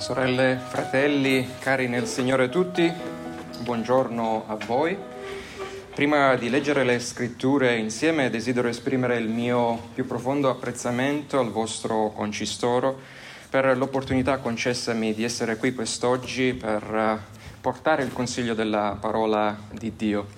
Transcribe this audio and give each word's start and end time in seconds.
Sorelle, 0.00 0.58
fratelli, 0.66 1.46
cari 1.58 1.86
nel 1.86 2.06
Signore 2.06 2.48
tutti, 2.48 2.90
buongiorno 3.60 4.44
a 4.46 4.56
voi. 4.64 4.96
Prima 5.94 6.36
di 6.36 6.48
leggere 6.48 6.84
le 6.84 6.98
scritture 7.00 7.76
insieme 7.76 8.30
desidero 8.30 8.68
esprimere 8.68 9.18
il 9.18 9.28
mio 9.28 9.90
più 9.92 10.06
profondo 10.06 10.48
apprezzamento 10.48 11.38
al 11.38 11.50
vostro 11.50 12.12
concistoro 12.16 12.98
per 13.50 13.76
l'opportunità 13.76 14.38
concessami 14.38 15.12
di 15.12 15.22
essere 15.22 15.58
qui 15.58 15.74
quest'oggi 15.74 16.54
per 16.54 16.82
eh, 16.82 17.18
portare 17.60 18.02
il 18.02 18.14
consiglio 18.14 18.54
della 18.54 18.96
parola 18.98 19.54
di 19.70 19.92
Dio. 19.96 20.28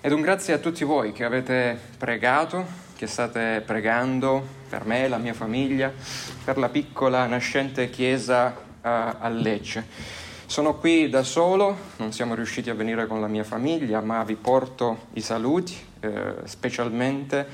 Ed 0.00 0.12
un 0.12 0.22
grazie 0.22 0.54
a 0.54 0.58
tutti 0.58 0.82
voi 0.82 1.12
che 1.12 1.24
avete 1.24 1.78
pregato, 1.98 2.64
che 2.96 3.06
state 3.06 3.62
pregando 3.66 4.62
per 4.66 4.86
me, 4.86 5.08
la 5.08 5.18
mia 5.18 5.34
famiglia, 5.34 5.92
per 6.42 6.56
la 6.56 6.70
piccola 6.70 7.26
nascente 7.26 7.90
chiesa 7.90 8.63
a 8.84 9.28
Lecce. 9.28 9.86
Sono 10.46 10.76
qui 10.76 11.08
da 11.08 11.22
solo, 11.22 11.76
non 11.96 12.12
siamo 12.12 12.34
riusciti 12.34 12.70
a 12.70 12.74
venire 12.74 13.06
con 13.06 13.20
la 13.20 13.26
mia 13.26 13.44
famiglia, 13.44 14.00
ma 14.00 14.22
vi 14.24 14.34
porto 14.34 15.06
i 15.14 15.20
saluti, 15.20 15.74
eh, 16.00 16.34
specialmente 16.44 17.46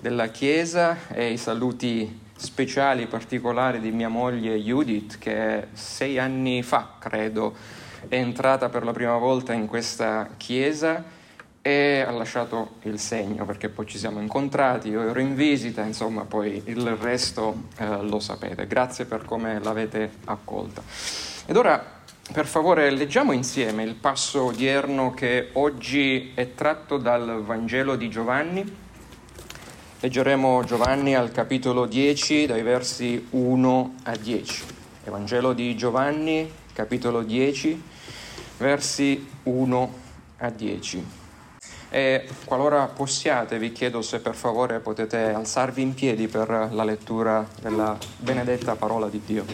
della 0.00 0.28
Chiesa 0.28 1.08
e 1.08 1.32
i 1.32 1.36
saluti 1.36 2.20
speciali, 2.36 3.06
particolari 3.06 3.80
di 3.80 3.90
mia 3.90 4.08
moglie 4.08 4.60
Judith, 4.60 5.18
che 5.18 5.68
sei 5.72 6.18
anni 6.18 6.62
fa, 6.62 6.94
credo, 6.98 7.54
è 8.08 8.14
entrata 8.14 8.68
per 8.68 8.84
la 8.84 8.92
prima 8.92 9.16
volta 9.16 9.52
in 9.52 9.66
questa 9.66 10.28
Chiesa 10.36 11.15
e 11.66 12.04
ha 12.06 12.12
lasciato 12.12 12.74
il 12.82 13.00
segno 13.00 13.44
perché 13.44 13.68
poi 13.68 13.86
ci 13.86 13.98
siamo 13.98 14.20
incontrati, 14.20 14.88
io 14.88 15.00
ero 15.00 15.18
in 15.18 15.34
visita, 15.34 15.82
insomma 15.82 16.22
poi 16.22 16.62
il 16.66 16.94
resto 16.94 17.64
eh, 17.78 18.02
lo 18.02 18.20
sapete. 18.20 18.68
Grazie 18.68 19.04
per 19.04 19.24
come 19.24 19.58
l'avete 19.58 20.12
accolta. 20.26 20.80
Ed 21.44 21.56
ora, 21.56 21.84
per 22.32 22.46
favore, 22.46 22.88
leggiamo 22.90 23.32
insieme 23.32 23.82
il 23.82 23.96
passo 23.96 24.44
odierno 24.44 25.12
che 25.12 25.48
oggi 25.54 26.30
è 26.36 26.54
tratto 26.54 26.98
dal 26.98 27.42
Vangelo 27.42 27.96
di 27.96 28.08
Giovanni. 28.08 28.76
Leggeremo 29.98 30.62
Giovanni 30.62 31.16
al 31.16 31.32
capitolo 31.32 31.86
10, 31.86 32.46
dai 32.46 32.62
versi 32.62 33.26
1 33.30 33.94
a 34.04 34.16
10. 34.16 34.64
Evangelo 35.02 35.52
di 35.52 35.74
Giovanni, 35.76 36.48
capitolo 36.72 37.22
10, 37.22 37.82
versi 38.58 39.28
1 39.42 39.94
a 40.36 40.50
10. 40.50 41.25
E 41.88 42.28
qualora 42.44 42.86
possiate, 42.86 43.58
vi 43.58 43.72
chiedo 43.72 44.02
se 44.02 44.20
per 44.20 44.34
favore 44.34 44.80
potete 44.80 45.32
alzarvi 45.32 45.82
in 45.82 45.94
piedi 45.94 46.26
per 46.28 46.68
la 46.70 46.84
lettura 46.84 47.46
della 47.60 47.96
benedetta 48.18 48.74
parola 48.76 49.08
di 49.08 49.22
Dio. 49.24 49.44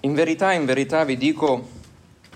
In 0.00 0.14
verità, 0.14 0.52
in 0.52 0.64
verità 0.64 1.04
vi 1.04 1.16
dico 1.16 1.68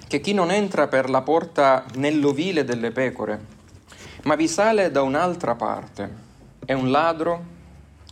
che 0.08 0.20
chi 0.20 0.34
non 0.34 0.50
entra 0.50 0.88
per 0.88 1.08
la 1.08 1.22
porta 1.22 1.84
nell'ovile 1.94 2.64
delle 2.64 2.90
pecore, 2.90 3.40
ma 4.24 4.34
vi 4.34 4.48
sale 4.48 4.90
da 4.90 5.02
un'altra 5.02 5.54
parte, 5.54 6.12
è 6.64 6.72
un 6.72 6.90
ladro, 6.90 7.44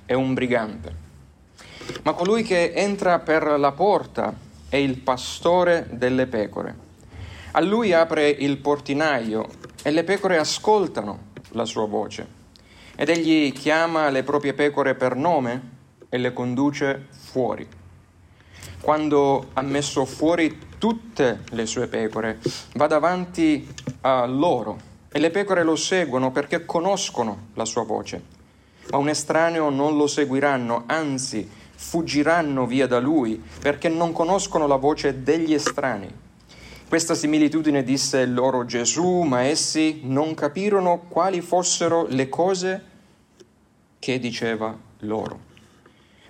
è 0.07 0.15
un 0.15 0.33
brigante. 0.33 1.08
Ma 2.03 2.13
colui 2.13 2.43
che 2.43 2.73
entra 2.73 3.19
per 3.19 3.45
la 3.59 3.73
porta 3.73 4.35
è 4.69 4.77
il 4.77 4.99
pastore 4.99 5.87
delle 5.91 6.27
pecore. 6.27 6.87
A 7.53 7.61
lui 7.61 7.93
apre 7.93 8.29
il 8.29 8.59
portinaio 8.59 9.49
e 9.83 9.91
le 9.91 10.05
pecore 10.05 10.39
ascoltano 10.39 11.27
la 11.51 11.65
sua 11.65 11.87
voce. 11.87 12.37
Ed 12.95 13.09
egli 13.09 13.53
chiama 13.53 14.11
le 14.11 14.23
proprie 14.23 14.55
pecore 14.55 14.95
per 14.95 15.17
nome 15.17 15.77
e 16.09 16.19
le 16.19 16.33
conduce 16.33 17.07
fuori. 17.11 17.67
Quando 18.81 19.49
ha 19.55 19.63
messo 19.63 20.05
fuori 20.05 20.59
tutte 20.79 21.41
le 21.51 21.67
sue 21.67 21.87
pecore, 21.89 22.39
va 22.75 22.87
davanti 22.87 23.69
a 24.03 24.25
loro 24.27 24.79
e 25.11 25.19
le 25.19 25.31
pecore 25.31 25.63
lo 25.63 25.77
seguono 25.77 26.31
perché 26.31 26.65
conoscono 26.65 27.49
la 27.55 27.65
sua 27.65 27.85
voce. 27.85 28.37
Ma 28.91 28.99
un 28.99 29.09
estraneo 29.09 29.71
non 29.71 29.97
lo 29.97 30.07
seguiranno, 30.07 30.85
anzi 30.87 31.49
fuggiranno 31.81 32.67
via 32.67 32.89
da 32.89 32.99
lui 32.99 33.41
perché 33.61 33.89
non 33.89 34.13
conoscono 34.13 34.67
la 34.67 34.75
voce 34.75 35.23
degli 35.23 35.55
estranei. 35.55 36.13
Questa 36.89 37.15
similitudine 37.15 37.85
disse 37.85 38.27
loro 38.27 38.65
Gesù, 38.65 39.21
ma 39.21 39.43
essi 39.43 40.01
non 40.03 40.35
capirono 40.35 41.05
quali 41.09 41.41
fossero 41.41 42.07
le 42.09 42.29
cose 42.29 42.85
che 44.01 44.19
diceva 44.19 44.77
loro. 45.01 45.47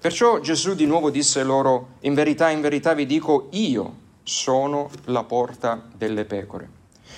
Perciò 0.01 0.41
Gesù 0.41 0.75
di 0.75 0.85
nuovo 0.85 1.11
disse 1.11 1.43
loro, 1.43 1.95
in 2.01 2.13
verità, 2.13 2.51
in 2.51 2.61
verità 2.61 2.93
vi 2.93 3.07
dico, 3.07 3.49
io 3.53 3.95
sono 4.23 4.91
la 5.05 5.25
porta 5.25 5.89
delle 5.97 6.25
pecore. 6.25 6.69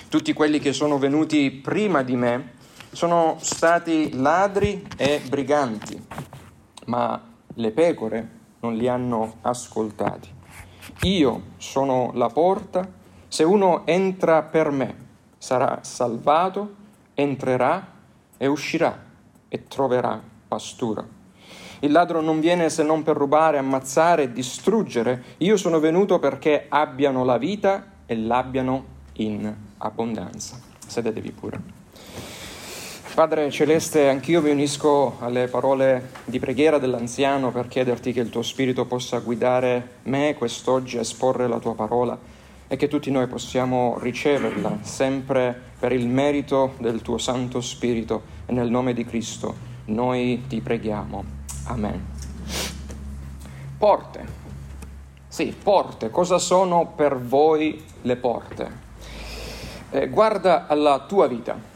Tutti 0.09 0.33
quelli 0.33 0.61
che 0.61 0.73
sono 0.73 0.99
venuti 0.99 1.51
prima 1.51 2.03
di 2.03 2.15
me 2.15 2.53
sono 2.93 3.39
stati 3.41 4.13
ladri 4.15 4.87
e 4.97 5.21
briganti, 5.27 6.01
ma 6.87 7.30
le 7.55 7.71
pecore 7.71 8.39
non 8.61 8.75
li 8.75 8.89
hanno 8.89 9.37
ascoltati. 9.43 10.29
Io 11.03 11.43
sono 11.57 12.11
la 12.15 12.29
porta, 12.29 12.87
se 13.29 13.45
uno 13.45 13.87
entra 13.87 14.43
per 14.43 14.71
me 14.71 14.95
sarà 15.39 15.79
salvato, 15.83 16.75
entrerà 17.15 17.87
e 18.37 18.47
uscirà 18.47 18.99
e 19.49 19.65
troverà 19.67 20.21
pastura. 20.49 21.19
Il 21.83 21.93
ladro 21.93 22.21
non 22.21 22.41
viene 22.41 22.69
se 22.69 22.83
non 22.83 23.03
per 23.03 23.17
rubare, 23.17 23.57
ammazzare 23.57 24.25
e 24.25 24.33
distruggere. 24.33 25.23
Io 25.39 25.57
sono 25.57 25.81
venuto 25.81 26.19
perché 26.19 26.67
abbiano 26.69 27.25
la 27.25 27.39
vita 27.39 27.85
e 28.05 28.17
l'abbiano 28.17 28.85
in 29.15 29.55
abbondanza. 29.79 30.61
Sedetevi 30.87 31.33
pure. 31.33 31.80
Padre 33.15 33.51
Celeste, 33.51 34.09
anch'io 34.09 34.41
mi 34.41 34.51
unisco 34.51 35.17
alle 35.19 35.49
parole 35.49 36.11
di 36.25 36.39
preghiera 36.39 36.79
dell'anziano 36.79 37.51
per 37.51 37.67
chiederti 37.67 38.13
che 38.13 38.21
il 38.21 38.31
tuo 38.31 38.43
Spirito 38.43 38.87
possa 38.87 39.19
guidare 39.19 39.97
me 40.05 40.35
quest'oggi 40.39 40.97
a 40.97 41.01
esporre 41.01 41.49
la 41.49 41.59
tua 41.59 41.75
parola 41.75 42.17
e 42.69 42.77
che 42.77 42.89
tutti 42.89 43.11
noi 43.11 43.27
possiamo 43.27 43.99
riceverla 44.01 44.79
sempre 44.83 45.61
per 45.79 45.93
il 45.93 46.07
merito 46.07 46.75
del 46.79 47.03
tuo 47.03 47.19
Santo 47.19 47.61
Spirito 47.61 48.23
e 48.47 48.53
nel 48.53 48.71
nome 48.71 48.95
di 48.95 49.05
Cristo 49.05 49.55
noi 49.87 50.45
ti 50.47 50.61
preghiamo. 50.61 51.25
Amen. 51.65 52.07
Porte. 53.77 54.27
Sì, 55.27 55.55
porte. 55.61 56.11
Cosa 56.11 56.39
sono 56.39 56.87
per 56.95 57.19
voi 57.19 57.85
le 58.03 58.17
porte? 58.17 58.71
Eh, 59.91 60.09
guarda 60.09 60.69
alla 60.69 61.05
tua 61.07 61.27
vita 61.27 61.70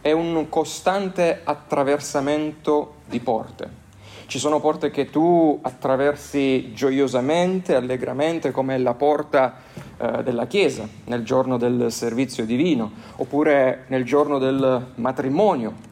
è 0.00 0.12
un 0.12 0.48
costante 0.48 1.40
attraversamento 1.44 2.94
di 3.06 3.20
porte. 3.20 3.78
Ci 4.26 4.38
sono 4.38 4.60
porte 4.60 4.90
che 4.90 5.10
tu 5.10 5.58
attraversi 5.60 6.72
gioiosamente, 6.72 7.74
allegramente, 7.74 8.52
come 8.52 8.78
la 8.78 8.94
porta 8.94 9.56
eh, 9.98 10.22
della 10.22 10.46
chiesa 10.46 10.88
nel 11.06 11.24
giorno 11.24 11.58
del 11.58 11.90
servizio 11.90 12.44
divino, 12.44 12.92
oppure 13.16 13.86
nel 13.88 14.04
giorno 14.04 14.38
del 14.38 14.92
matrimonio. 14.94 15.88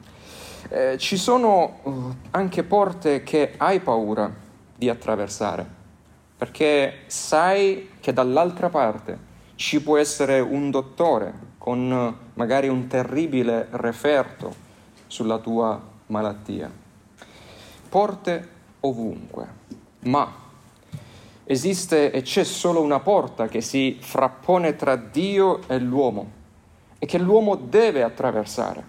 Eh, 0.68 0.96
ci 0.98 1.16
sono 1.16 1.78
uh, 1.82 2.14
anche 2.30 2.62
porte 2.62 3.22
che 3.22 3.54
hai 3.56 3.80
paura 3.80 4.32
di 4.76 4.88
attraversare, 4.88 5.66
perché 6.36 6.98
sai 7.06 7.90
che 8.00 8.12
dall'altra 8.12 8.68
parte 8.68 9.18
ci 9.56 9.82
può 9.82 9.96
essere 9.96 10.38
un 10.38 10.70
dottore 10.70 11.47
con 11.68 12.16
magari 12.32 12.66
un 12.68 12.86
terribile 12.86 13.68
referto 13.72 14.54
sulla 15.06 15.36
tua 15.36 15.78
malattia. 16.06 16.72
Porte 17.90 18.48
ovunque, 18.80 19.46
ma 20.04 20.32
esiste 21.44 22.10
e 22.10 22.22
c'è 22.22 22.42
solo 22.44 22.80
una 22.80 23.00
porta 23.00 23.48
che 23.48 23.60
si 23.60 23.98
frappone 24.00 24.76
tra 24.76 24.96
Dio 24.96 25.60
e 25.68 25.78
l'uomo 25.78 26.30
e 26.98 27.04
che 27.04 27.18
l'uomo 27.18 27.54
deve 27.56 28.02
attraversare. 28.02 28.84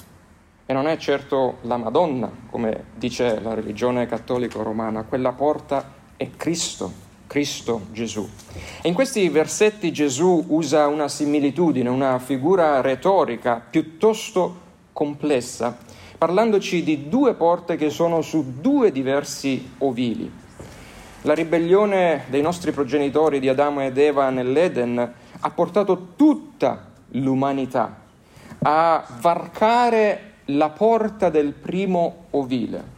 E 0.66 0.72
non 0.72 0.88
è 0.88 0.96
certo 0.96 1.58
la 1.64 1.76
Madonna, 1.76 2.32
come 2.50 2.86
dice 2.96 3.42
la 3.42 3.56
religione 3.56 4.06
cattolica 4.06 4.64
romana, 4.64 5.04
quella 5.04 5.34
porta 5.34 5.84
è 6.16 6.30
Cristo 6.38 7.08
Cristo 7.30 7.82
Gesù. 7.92 8.28
E 8.82 8.88
in 8.88 8.96
questi 8.96 9.30
versetti 9.30 9.94
Gesù 9.94 10.46
usa 10.48 10.88
una 10.88 11.08
similitudine, 11.08 11.88
una 11.88 12.18
figura 12.18 12.82
retorica 12.82 13.62
piuttosto 13.70 14.62
complessa, 14.92 15.78
parlandoci 16.18 16.82
di 16.82 17.08
due 17.08 17.36
porte 17.36 17.76
che 17.76 17.92
sono 17.92 18.22
su 18.22 18.60
due 18.60 18.92
diversi 18.92 19.74
ovili. 19.78 20.32
La 21.22 21.36
ribellione 21.36 22.24
dei 22.30 22.42
nostri 22.42 22.72
progenitori 22.72 23.40
di 23.40 23.48
Adamo 23.48 23.84
ed 23.84 24.00
Eva 24.00 24.32
nell'Eden 24.32 25.14
ha 25.40 25.50
portato 25.52 26.14
tutta 26.16 26.88
l'umanità 27.10 27.96
a 28.64 29.06
varcare 29.20 30.34
la 30.46 30.70
porta 30.70 31.30
del 31.30 31.54
primo 31.54 32.26
ovile. 32.32 32.98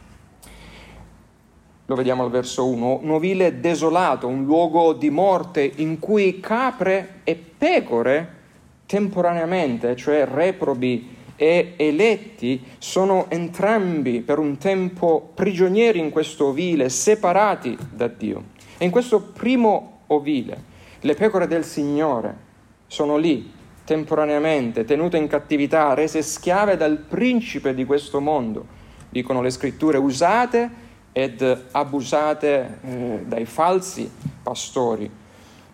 Lo 1.92 1.98
vediamo 1.98 2.24
al 2.24 2.30
verso 2.30 2.66
1, 2.68 3.00
un 3.02 3.10
ovile 3.10 3.60
desolato, 3.60 4.26
un 4.26 4.44
luogo 4.44 4.94
di 4.94 5.10
morte 5.10 5.70
in 5.76 5.98
cui 5.98 6.40
capre 6.40 7.20
e 7.22 7.34
pecore 7.36 8.36
temporaneamente, 8.86 9.94
cioè 9.94 10.24
reprobi 10.24 11.14
e 11.36 11.74
eletti, 11.76 12.64
sono 12.78 13.26
entrambi 13.28 14.22
per 14.22 14.38
un 14.38 14.56
tempo 14.56 15.32
prigionieri 15.34 15.98
in 15.98 16.08
questo 16.08 16.46
ovile, 16.46 16.88
separati 16.88 17.76
da 17.90 18.06
Dio. 18.06 18.42
E 18.78 18.86
in 18.86 18.90
questo 18.90 19.20
primo 19.20 20.04
ovile 20.06 20.62
le 21.00 21.12
pecore 21.12 21.46
del 21.46 21.66
Signore 21.66 22.34
sono 22.86 23.18
lì, 23.18 23.52
temporaneamente, 23.84 24.86
tenute 24.86 25.18
in 25.18 25.26
cattività, 25.26 25.92
rese 25.92 26.22
schiave 26.22 26.78
dal 26.78 26.96
principe 26.96 27.74
di 27.74 27.84
questo 27.84 28.18
mondo, 28.18 28.64
dicono 29.10 29.42
le 29.42 29.50
scritture, 29.50 29.98
usate 29.98 30.81
ed 31.12 31.66
abusate 31.70 32.78
eh, 32.82 33.24
dai 33.26 33.44
falsi 33.44 34.10
pastori 34.42 35.10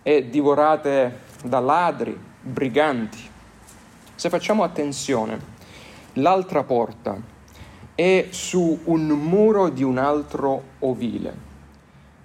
e 0.03 0.29
divorate 0.29 1.19
da 1.43 1.59
ladri, 1.59 2.17
briganti. 2.41 3.19
Se 4.15 4.29
facciamo 4.29 4.63
attenzione, 4.63 5.39
l'altra 6.13 6.63
porta 6.63 7.17
è 7.95 8.27
su 8.31 8.79
un 8.85 9.07
muro 9.07 9.69
di 9.69 9.83
un 9.83 9.97
altro 9.97 10.63
ovile 10.79 11.47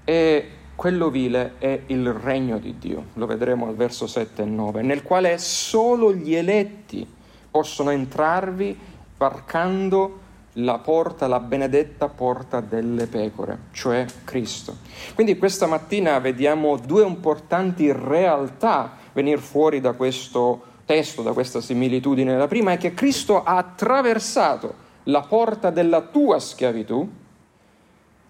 e 0.05 0.51
quell'ovile 0.75 1.55
è 1.59 1.83
il 1.87 2.13
regno 2.13 2.59
di 2.59 2.79
Dio, 2.79 3.07
lo 3.15 3.27
vedremo 3.27 3.69
al 3.69 3.75
verso 3.75 4.07
7 4.07 4.43
e 4.43 4.45
9, 4.45 4.83
nel 4.83 5.03
quale 5.03 5.39
solo 5.39 6.13
gli 6.13 6.35
eletti 6.35 7.07
possono 7.51 7.91
entrarvi 7.91 8.77
varcando 9.17 10.21
la 10.55 10.79
porta, 10.79 11.27
la 11.27 11.41
benedetta 11.41 12.09
porta 12.09 12.61
delle 12.61 13.07
pecore, 13.07 13.59
cioè 13.73 14.07
Cristo. 14.25 14.77
Quindi 15.15 15.37
questa 15.37 15.67
mattina 15.67 16.19
vediamo 16.19 16.77
due 16.77 17.05
importanti 17.05 17.91
realtà 17.91 18.93
venire 19.13 19.41
fuori 19.41 19.81
da 19.81 19.93
questo 19.93 20.73
testo, 20.85 21.23
da 21.23 21.33
questa 21.33 21.61
similitudine. 21.61 22.37
La 22.37 22.47
prima 22.47 22.73
è 22.73 22.77
che 22.77 22.95
Cristo 22.95 23.43
ha 23.43 23.57
attraversato 23.57 24.83
la 25.05 25.23
porta 25.23 25.71
della 25.71 26.03
tua 26.03 26.39
schiavitù 26.39 27.11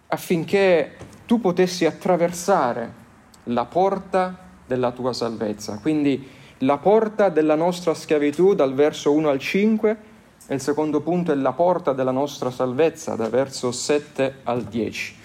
affinché 0.09 0.97
tu 1.27 1.41
potessi 1.41 1.85
attraversare 1.85 3.03
la 3.45 3.65
porta 3.65 4.39
della 4.67 4.93
tua 4.93 5.13
salvezza. 5.13 5.79
Quindi 5.81 6.27
la 6.59 6.79
porta 6.79 7.29
della 7.29 7.55
nostra 7.55 7.93
schiavitù 7.93 8.55
dal 8.55 8.75
verso 8.75 9.13
1 9.13 9.29
al 9.29 9.39
5 9.39 10.13
e 10.47 10.55
il 10.55 10.61
secondo 10.61 11.01
punto 11.01 11.33
è 11.33 11.35
la 11.35 11.53
porta 11.53 11.93
della 11.93 12.11
nostra 12.11 12.51
salvezza, 12.51 13.15
da 13.15 13.29
verso 13.29 13.73
7 13.73 14.41
al 14.45 14.63
10. 14.65 15.17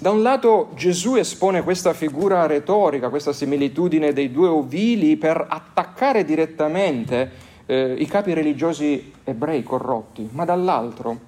Da 0.00 0.10
un 0.10 0.22
lato 0.22 0.70
Gesù 0.74 1.16
espone 1.16 1.62
questa 1.62 1.92
figura 1.92 2.46
retorica, 2.46 3.08
questa 3.08 3.32
similitudine 3.32 4.12
dei 4.12 4.30
due 4.30 4.48
ovili 4.48 5.16
per 5.16 5.44
attaccare 5.48 6.24
direttamente 6.24 7.30
eh, 7.66 7.94
i 7.98 8.06
capi 8.06 8.32
religiosi 8.32 9.12
ebrei 9.24 9.62
corrotti, 9.62 10.28
ma 10.32 10.44
dall'altro 10.44 11.18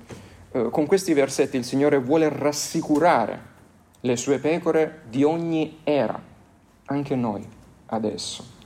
eh, 0.52 0.68
con 0.70 0.86
questi 0.86 1.12
versetti 1.12 1.56
il 1.56 1.64
Signore 1.64 1.98
vuole 1.98 2.28
rassicurare 2.28 3.48
le 4.00 4.16
sue 4.16 4.38
pecore 4.38 5.02
di 5.08 5.24
ogni 5.24 5.80
era, 5.82 6.20
anche 6.86 7.14
noi 7.16 7.46
adesso. 7.86 8.58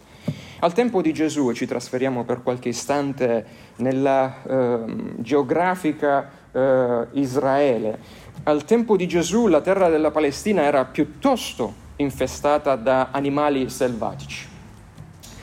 Al 0.61 0.73
tempo 0.73 1.03
di 1.03 1.13
Gesù, 1.13 1.51
e 1.51 1.55
ci 1.55 1.67
trasferiamo 1.67 2.25
per 2.25 2.43
qualche 2.43 2.69
istante 2.69 3.45
nella 3.77 4.43
eh, 4.43 4.85
geografica 5.17 6.31
eh, 6.53 7.07
Israele, 7.13 7.99
al 8.45 8.65
tempo 8.65 8.97
di 8.97 9.09
Gesù 9.09 9.49
la 9.49 9.61
terra 9.61 9.89
della 9.89 10.11
Palestina 10.11 10.63
era 10.63 10.85
piuttosto 10.85 11.83
infestata 11.97 12.77
da 12.77 13.09
animali 13.11 13.69
selvatici. 13.69 14.49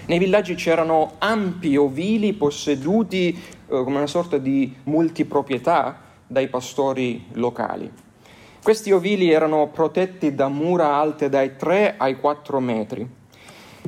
Nei 0.05 0.17
villaggi 0.17 0.55
c'erano 0.55 1.13
ampi 1.19 1.75
ovili 1.75 2.33
posseduti 2.33 3.29
eh, 3.29 3.37
come 3.67 3.97
una 3.97 4.07
sorta 4.07 4.37
di 4.37 4.73
multiproprietà 4.83 5.99
dai 6.25 6.47
pastori 6.47 7.25
locali. 7.33 7.91
Questi 8.63 8.91
ovili 8.91 9.29
erano 9.29 9.67
protetti 9.67 10.33
da 10.33 10.47
mura 10.47 10.95
alte 10.95 11.29
dai 11.29 11.57
3 11.57 11.95
ai 11.97 12.17
4 12.17 12.59
metri 12.59 13.19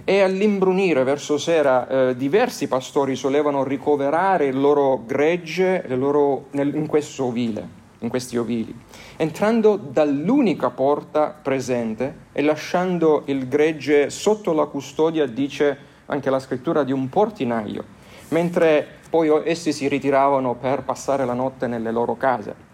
e 0.03 0.21
all'imbrunire 0.21 1.03
verso 1.03 1.37
sera 1.37 1.87
eh, 1.87 2.15
diversi 2.15 2.67
pastori 2.67 3.15
solevano 3.15 3.63
ricoverare 3.63 4.47
il 4.47 4.59
loro 4.59 5.03
gregge 5.05 5.83
loro, 5.87 6.47
nel, 6.51 6.75
in 6.75 6.87
questo 6.87 7.25
ovile, 7.25 7.67
in 7.99 8.09
questi 8.09 8.37
ovili, 8.37 8.75
entrando 9.17 9.77
dall'unica 9.77 10.69
porta 10.69 11.35
presente 11.41 12.15
e 12.31 12.41
lasciando 12.41 13.23
il 13.25 13.47
gregge 13.47 14.09
sotto 14.09 14.51
la 14.53 14.65
custodia, 14.65 15.25
dice 15.25 15.77
anche 16.07 16.29
la 16.29 16.39
scrittura, 16.39 16.83
di 16.83 16.91
un 16.91 17.07
portinaio, 17.07 17.83
mentre 18.29 18.85
poi 19.09 19.29
essi 19.45 19.71
si 19.71 19.87
ritiravano 19.87 20.55
per 20.55 20.83
passare 20.83 21.23
la 21.23 21.33
notte 21.33 21.67
nelle 21.67 21.91
loro 21.91 22.17
case. 22.17 22.71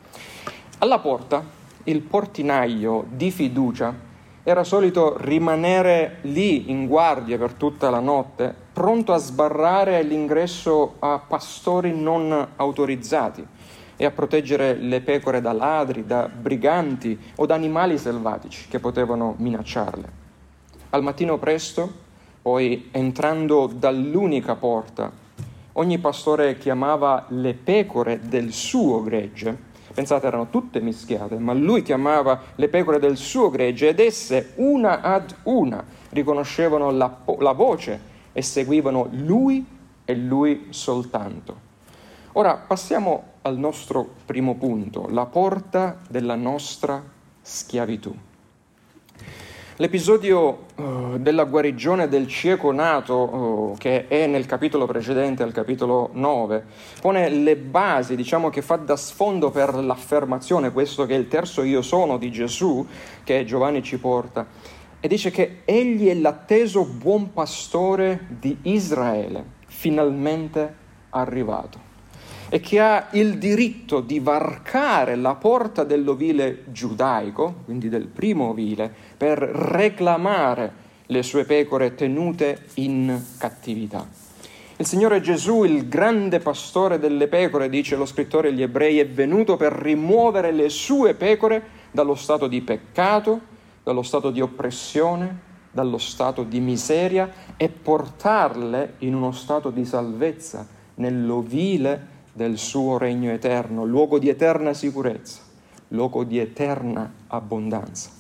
Alla 0.80 1.00
porta 1.00 1.44
il 1.83 2.01
portinaio 2.01 3.06
di 3.10 3.30
fiducia 3.30 4.07
era 4.44 4.63
solito 4.63 5.15
rimanere 5.18 6.18
lì 6.21 6.69
in 6.71 6.88
guardia 6.88 7.38
per 7.38 7.53
tutta 7.53 7.89
la 7.89 8.00
notte, 8.00 8.53
pronto 8.74 9.13
a 9.13 9.18
sbarrare 9.18 10.01
l'ingresso 10.03 10.95
a 11.00 11.19
pastori 11.19 11.94
non 11.94 12.47
autorizzati 12.56 13.45
e 13.95 14.06
a 14.06 14.12
proteggere 14.12 14.75
le 14.75 15.01
pecore 15.01 15.41
da 15.41 15.51
ladri, 15.51 16.06
da 16.06 16.30
briganti 16.30 17.19
o 17.36 17.45
da 17.45 17.56
animali 17.56 17.97
selvatici 17.97 18.68
che 18.69 18.80
potevano 18.80 19.36
minacciarle. 19.38 20.09
Al 20.92 21.03
mattino 21.03 21.38
presto, 21.38 21.92
poi 22.42 22.88
entrando 22.92 23.68
dall'unica 23.68 24.56
porta, 24.56 25.12
ogni 25.74 25.97
pastore 25.97 26.57
chiamava 26.57 27.25
le 27.30 27.53
pecore 27.53 28.21
del 28.21 28.53
suo 28.53 29.03
gregge 29.03 29.68
Pensate, 30.00 30.28
erano 30.28 30.50
tutte 30.50 30.80
mischiate, 30.80 31.38
ma 31.40 31.51
lui 31.51 31.81
chiamava 31.81 32.40
le 32.56 32.69
pecore 32.69 33.00
del 33.00 33.18
suo 33.18 33.50
gregge 33.50 33.90
ed 33.90 34.00
esse, 34.00 34.54
una 34.56 35.01
ad 35.01 35.35
una, 35.44 35.83
riconoscevano 36.12 36.90
la, 36.90 37.18
la 37.40 37.52
voce 37.52 38.00
e 38.31 38.42
seguivano 38.42 39.09
lui 39.12 39.66
e 40.06 40.16
lui 40.16 40.68
soltanto. 40.69 41.54
Ora 42.31 42.56
passiamo 42.56 43.23
al 43.42 43.57
nostro 43.57 44.09
primo 44.26 44.56
punto, 44.56 45.06
la 45.09 45.26
porta 45.26 46.00
della 46.07 46.35
nostra 46.35 47.04
schiavitù. 47.42 48.16
L'episodio 49.81 50.66
uh, 50.76 51.18
della 51.19 51.45
guarigione 51.45 52.09
del 52.09 52.28
cieco 52.28 52.74
nato, 52.74 53.16
uh, 53.16 53.76
che 53.78 54.09
è 54.09 54.28
nel 54.28 54.45
capitolo 54.45 54.86
precedente, 54.86 55.42
al 55.42 55.54
capitolo 55.54 56.09
9, 56.12 56.66
pone 57.00 57.30
le 57.30 57.56
basi, 57.56 58.18
diciamo 58.18 58.50
che 58.50 58.62
fa 58.62 58.76
da 58.76 58.98
sfondo 58.98 59.52
per 59.52 59.74
l'affermazione, 59.76 60.74
questo 60.74 61.06
che 61.06 61.16
è 61.16 61.18
il 61.18 61.30
terzo 61.30 61.64
io 61.64 61.81
sono 61.81 62.18
di 62.18 62.30
Gesù, 62.30 62.86
che 63.24 63.45
Giovanni 63.45 63.81
ci 63.81 63.98
porta, 64.00 64.48
e 65.00 65.07
dice 65.07 65.31
che 65.31 65.62
egli 65.64 66.09
è 66.09 66.14
l'atteso 66.14 66.83
buon 66.83 67.31
pastore 67.31 68.26
di 68.28 68.57
Israele, 68.64 69.45
finalmente 69.66 70.76
arrivato 71.12 71.89
e 72.49 72.59
che 72.59 72.79
ha 72.79 73.07
il 73.11 73.37
diritto 73.37 74.01
di 74.01 74.19
varcare 74.19 75.15
la 75.15 75.35
porta 75.35 75.83
dell'ovile 75.83 76.63
giudaico, 76.68 77.61
quindi 77.65 77.89
del 77.89 78.07
primo 78.07 78.49
ovile, 78.49 78.91
per 79.15 79.37
reclamare 79.37 80.87
le 81.06 81.23
sue 81.23 81.45
pecore 81.45 81.95
tenute 81.95 82.65
in 82.75 83.19
cattività. 83.37 84.07
Il 84.77 84.85
Signore 84.85 85.19
Gesù, 85.19 85.63
il 85.63 85.87
grande 85.89 86.39
pastore 86.39 86.99
delle 86.99 87.27
pecore, 87.27 87.69
dice 87.69 87.95
lo 87.95 88.06
scrittore 88.06 88.47
agli 88.47 88.61
ebrei, 88.61 88.99
è 88.99 89.07
venuto 89.07 89.57
per 89.57 89.73
rimuovere 89.73 90.51
le 90.51 90.69
sue 90.69 91.15
pecore 91.15 91.61
dallo 91.91 92.15
stato 92.15 92.47
di 92.47 92.61
peccato, 92.61 93.41
dallo 93.83 94.03
stato 94.03 94.31
di 94.31 94.39
oppressione, 94.39 95.47
dallo 95.71 95.97
stato 95.97 96.44
di 96.44 96.59
miseria 96.59 97.29
e 97.57 97.69
portarle 97.69 98.95
in 98.99 99.15
uno 99.15 99.31
stato 99.31 99.69
di 99.69 99.83
salvezza, 99.85 100.65
nell'ovile 100.95 102.18
del 102.40 102.58
suo 102.58 102.98
regno 102.98 103.31
eterno, 103.31 103.84
luogo 103.84 104.18
di 104.18 104.30
eterna 104.30 104.74
sicurezza, 104.74 105.42
luogo 105.90 106.24
di 106.24 106.40
eterna 106.40 107.12
abbondanza. 107.28 108.12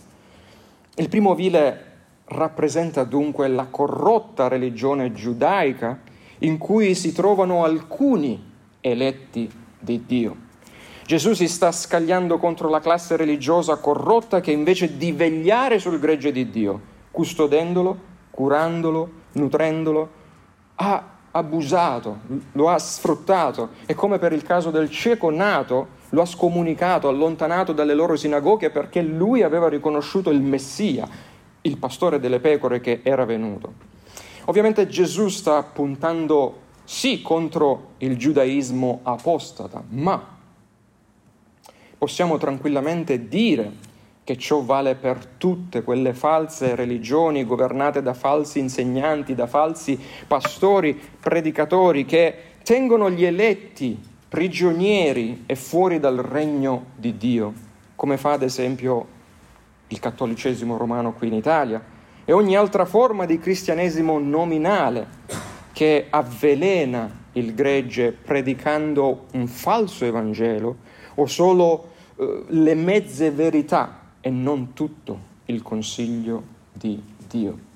Il 0.95 1.07
primo 1.07 1.35
vile 1.35 1.85
rappresenta 2.25 3.05
dunque 3.05 3.47
la 3.47 3.67
corrotta 3.67 4.49
religione 4.49 5.13
giudaica 5.13 6.01
in 6.39 6.57
cui 6.57 6.95
si 6.95 7.13
trovano 7.13 7.63
alcuni 7.63 8.43
eletti 8.81 9.49
di 9.79 10.03
Dio. 10.05 10.35
Gesù 11.05 11.31
si 11.31 11.47
sta 11.47 11.71
scagliando 11.71 12.39
contro 12.39 12.67
la 12.67 12.81
classe 12.81 13.15
religiosa 13.15 13.77
corrotta 13.77 14.41
che 14.41 14.51
invece 14.51 14.97
di 14.97 15.13
vegliare 15.13 15.79
sul 15.79 15.97
gregge 15.97 16.33
di 16.33 16.49
Dio, 16.49 16.81
custodendolo, 17.09 17.97
curandolo, 18.31 19.11
nutrendolo, 19.31 20.09
ha 20.75 21.18
abusato, 21.31 22.19
lo 22.53 22.69
ha 22.69 22.79
sfruttato 22.79 23.69
e 23.85 23.93
come 23.93 24.19
per 24.19 24.33
il 24.33 24.43
caso 24.43 24.71
del 24.71 24.89
cieco 24.89 25.29
nato, 25.29 25.97
lo 26.09 26.21
ha 26.21 26.25
scomunicato, 26.25 27.07
allontanato 27.07 27.71
dalle 27.71 27.93
loro 27.93 28.15
sinagoghe 28.15 28.69
perché 28.69 29.01
lui 29.01 29.43
aveva 29.43 29.69
riconosciuto 29.69 30.29
il 30.29 30.41
Messia, 30.41 31.07
il 31.61 31.77
pastore 31.77 32.19
delle 32.19 32.39
pecore 32.39 32.79
che 32.79 33.01
era 33.03 33.25
venuto. 33.25 33.73
Ovviamente 34.45 34.87
Gesù 34.87 35.27
sta 35.27 35.61
puntando 35.61 36.67
sì 36.83 37.21
contro 37.21 37.91
il 37.99 38.17
giudaismo 38.17 39.01
apostata, 39.03 39.83
ma 39.89 40.37
possiamo 41.97 42.37
tranquillamente 42.37 43.27
dire 43.27 43.87
che 44.29 44.37
ciò 44.37 44.61
vale 44.61 44.93
per 44.93 45.25
tutte 45.25 45.81
quelle 45.81 46.13
false 46.13 46.75
religioni 46.75 47.43
governate 47.43 48.03
da 48.03 48.13
falsi 48.13 48.59
insegnanti, 48.59 49.33
da 49.33 49.47
falsi 49.47 49.99
pastori, 50.27 50.95
predicatori 51.19 52.05
che 52.05 52.35
tengono 52.61 53.09
gli 53.09 53.25
eletti 53.25 53.99
prigionieri 54.27 55.45
e 55.47 55.55
fuori 55.55 55.99
dal 55.99 56.17
regno 56.17 56.91
di 56.95 57.17
Dio, 57.17 57.53
come 57.95 58.17
fa 58.17 58.33
ad 58.33 58.43
esempio 58.43 59.07
il 59.87 59.99
cattolicesimo 59.99 60.77
romano 60.77 61.13
qui 61.13 61.29
in 61.29 61.33
Italia 61.33 61.83
e 62.23 62.31
ogni 62.31 62.55
altra 62.55 62.85
forma 62.85 63.25
di 63.25 63.39
cristianesimo 63.39 64.19
nominale 64.19 65.07
che 65.71 66.05
avvelena 66.07 67.09
il 67.31 67.55
gregge 67.55 68.11
predicando 68.11 69.25
un 69.33 69.47
falso 69.47 70.05
Evangelo 70.05 70.75
o 71.15 71.25
solo 71.25 71.87
eh, 72.15 72.43
le 72.49 72.75
mezze 72.75 73.31
verità 73.31 73.98
e 74.21 74.29
non 74.29 74.73
tutto 74.73 75.19
il 75.45 75.61
consiglio 75.61 76.43
di 76.71 77.01
Dio. 77.27 77.67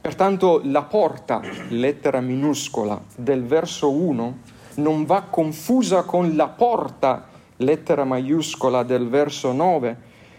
Pertanto 0.00 0.60
la 0.64 0.82
porta, 0.82 1.42
lettera 1.68 2.20
minuscola, 2.20 3.00
del 3.14 3.44
verso 3.44 3.90
1 3.90 4.38
non 4.76 5.04
va 5.04 5.22
confusa 5.22 6.04
con 6.04 6.34
la 6.36 6.48
porta, 6.48 7.28
lettera 7.56 8.04
maiuscola, 8.04 8.82
del 8.82 9.08
verso 9.08 9.52
9, 9.52 9.96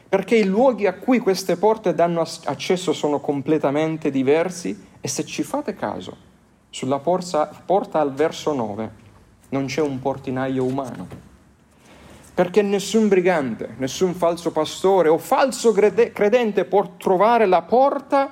perché 0.10 0.36
i 0.36 0.46
luoghi 0.46 0.88
a 0.88 0.96
cui 0.96 1.20
queste 1.20 1.58
porte 1.58 1.94
danno 1.94 2.22
accesso 2.46 2.92
sono 2.92 3.20
completamente 3.20 4.10
diversi 4.10 4.88
e 5.00 5.08
se 5.08 5.26
ci 5.26 5.44
fate 5.44 5.76
caso, 5.76 6.18
sulla 6.70 7.00
porta, 7.00 7.46
porta 7.66 8.00
al 8.00 8.14
verso 8.14 8.54
9 8.54 9.10
non 9.50 9.66
c'è 9.66 9.82
un 9.82 10.00
portinaio 10.00 10.64
umano 10.64 11.31
perché 12.42 12.64
nessun 12.64 13.08
brigante, 13.08 13.76
nessun 13.78 14.16
falso 14.16 14.52
pastore 14.52 15.10
o 15.10 15.20
falso 15.20 15.72
credente 15.72 16.66
può 16.66 16.94
trovare 16.98 17.46
la 17.46 17.62
porta 17.62 18.32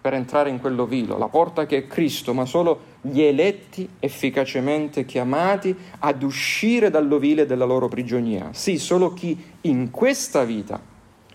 per 0.00 0.14
entrare 0.14 0.48
in 0.48 0.58
quell'ovilo, 0.58 1.18
la 1.18 1.28
porta 1.28 1.66
che 1.66 1.76
è 1.76 1.86
Cristo, 1.86 2.32
ma 2.32 2.46
solo 2.46 2.80
gli 3.02 3.20
eletti 3.20 3.86
efficacemente 4.00 5.04
chiamati 5.04 5.76
ad 5.98 6.22
uscire 6.22 6.88
dall'ovile 6.88 7.44
della 7.44 7.66
loro 7.66 7.88
prigionia. 7.88 8.48
Sì, 8.52 8.78
solo 8.78 9.12
chi 9.12 9.38
in 9.60 9.90
questa 9.90 10.44
vita 10.44 10.80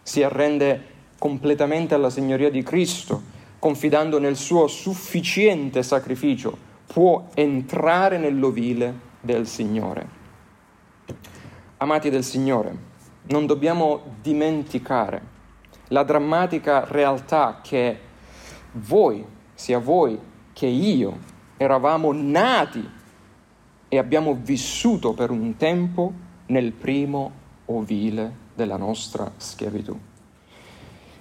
si 0.01 0.23
arrende 0.23 0.81
completamente 1.19 1.93
alla 1.93 2.09
signoria 2.09 2.49
di 2.49 2.63
Cristo, 2.63 3.21
confidando 3.59 4.17
nel 4.17 4.35
suo 4.35 4.65
sufficiente 4.65 5.83
sacrificio, 5.83 6.57
può 6.87 7.27
entrare 7.35 8.17
nell'ovile 8.17 8.95
del 9.21 9.45
Signore. 9.45 10.16
Amati 11.79 12.09
del 12.09 12.23
Signore, 12.23 12.75
non 13.27 13.45
dobbiamo 13.45 14.01
dimenticare 14.19 15.21
la 15.89 16.01
drammatica 16.01 16.83
realtà 16.85 17.59
che 17.61 17.99
voi, 18.71 19.23
sia 19.53 19.77
voi 19.77 20.19
che 20.53 20.65
io, 20.65 21.19
eravamo 21.55 22.11
nati 22.11 22.89
e 23.87 23.97
abbiamo 23.97 24.33
vissuto 24.41 25.13
per 25.13 25.29
un 25.29 25.55
tempo 25.55 26.11
nel 26.47 26.71
primo 26.71 27.31
ovile 27.65 28.45
della 28.55 28.77
nostra 28.77 29.31
schiavitù. 29.37 30.06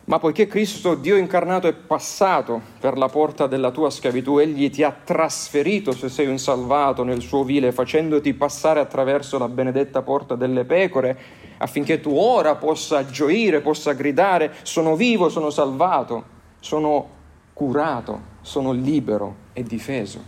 Ma 0.06 0.20
poiché 0.20 0.46
Cristo, 0.46 0.94
Dio 0.94 1.16
incarnato, 1.16 1.66
è 1.66 1.72
passato 1.72 2.60
per 2.78 2.96
la 2.96 3.08
porta 3.08 3.48
della 3.48 3.72
tua 3.72 3.90
schiavitù, 3.90 4.38
Egli 4.38 4.70
ti 4.70 4.84
ha 4.84 4.92
trasferito, 4.92 5.90
se 5.90 6.08
sei 6.08 6.28
un 6.28 6.38
salvato, 6.38 7.02
nel 7.02 7.20
suo 7.20 7.42
vile, 7.42 7.72
facendoti 7.72 8.32
passare 8.32 8.78
attraverso 8.78 9.36
la 9.36 9.48
benedetta 9.48 10.02
porta 10.02 10.36
delle 10.36 10.64
pecore, 10.64 11.18
affinché 11.58 11.98
tu 12.00 12.14
ora 12.14 12.54
possa 12.54 13.04
gioire, 13.06 13.60
possa 13.60 13.94
gridare, 13.94 14.54
sono 14.62 14.94
vivo, 14.94 15.28
sono 15.28 15.50
salvato, 15.50 16.24
sono 16.60 17.08
curato, 17.52 18.20
sono 18.42 18.70
libero 18.70 19.34
e 19.54 19.64
difeso. 19.64 20.22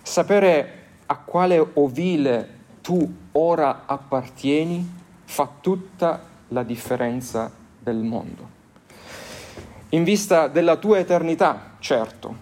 Sapere 0.00 0.82
a 1.06 1.16
quale 1.16 1.58
ovile 1.72 2.48
tu 2.82 3.12
ora 3.32 3.82
appartieni 3.86 4.88
fa 5.24 5.48
tutta 5.60 6.22
la 6.48 6.62
differenza 6.62 7.62
del 7.84 7.98
mondo. 7.98 8.62
In 9.90 10.02
vista 10.02 10.48
della 10.48 10.76
tua 10.76 10.98
eternità, 10.98 11.76
certo, 11.78 12.34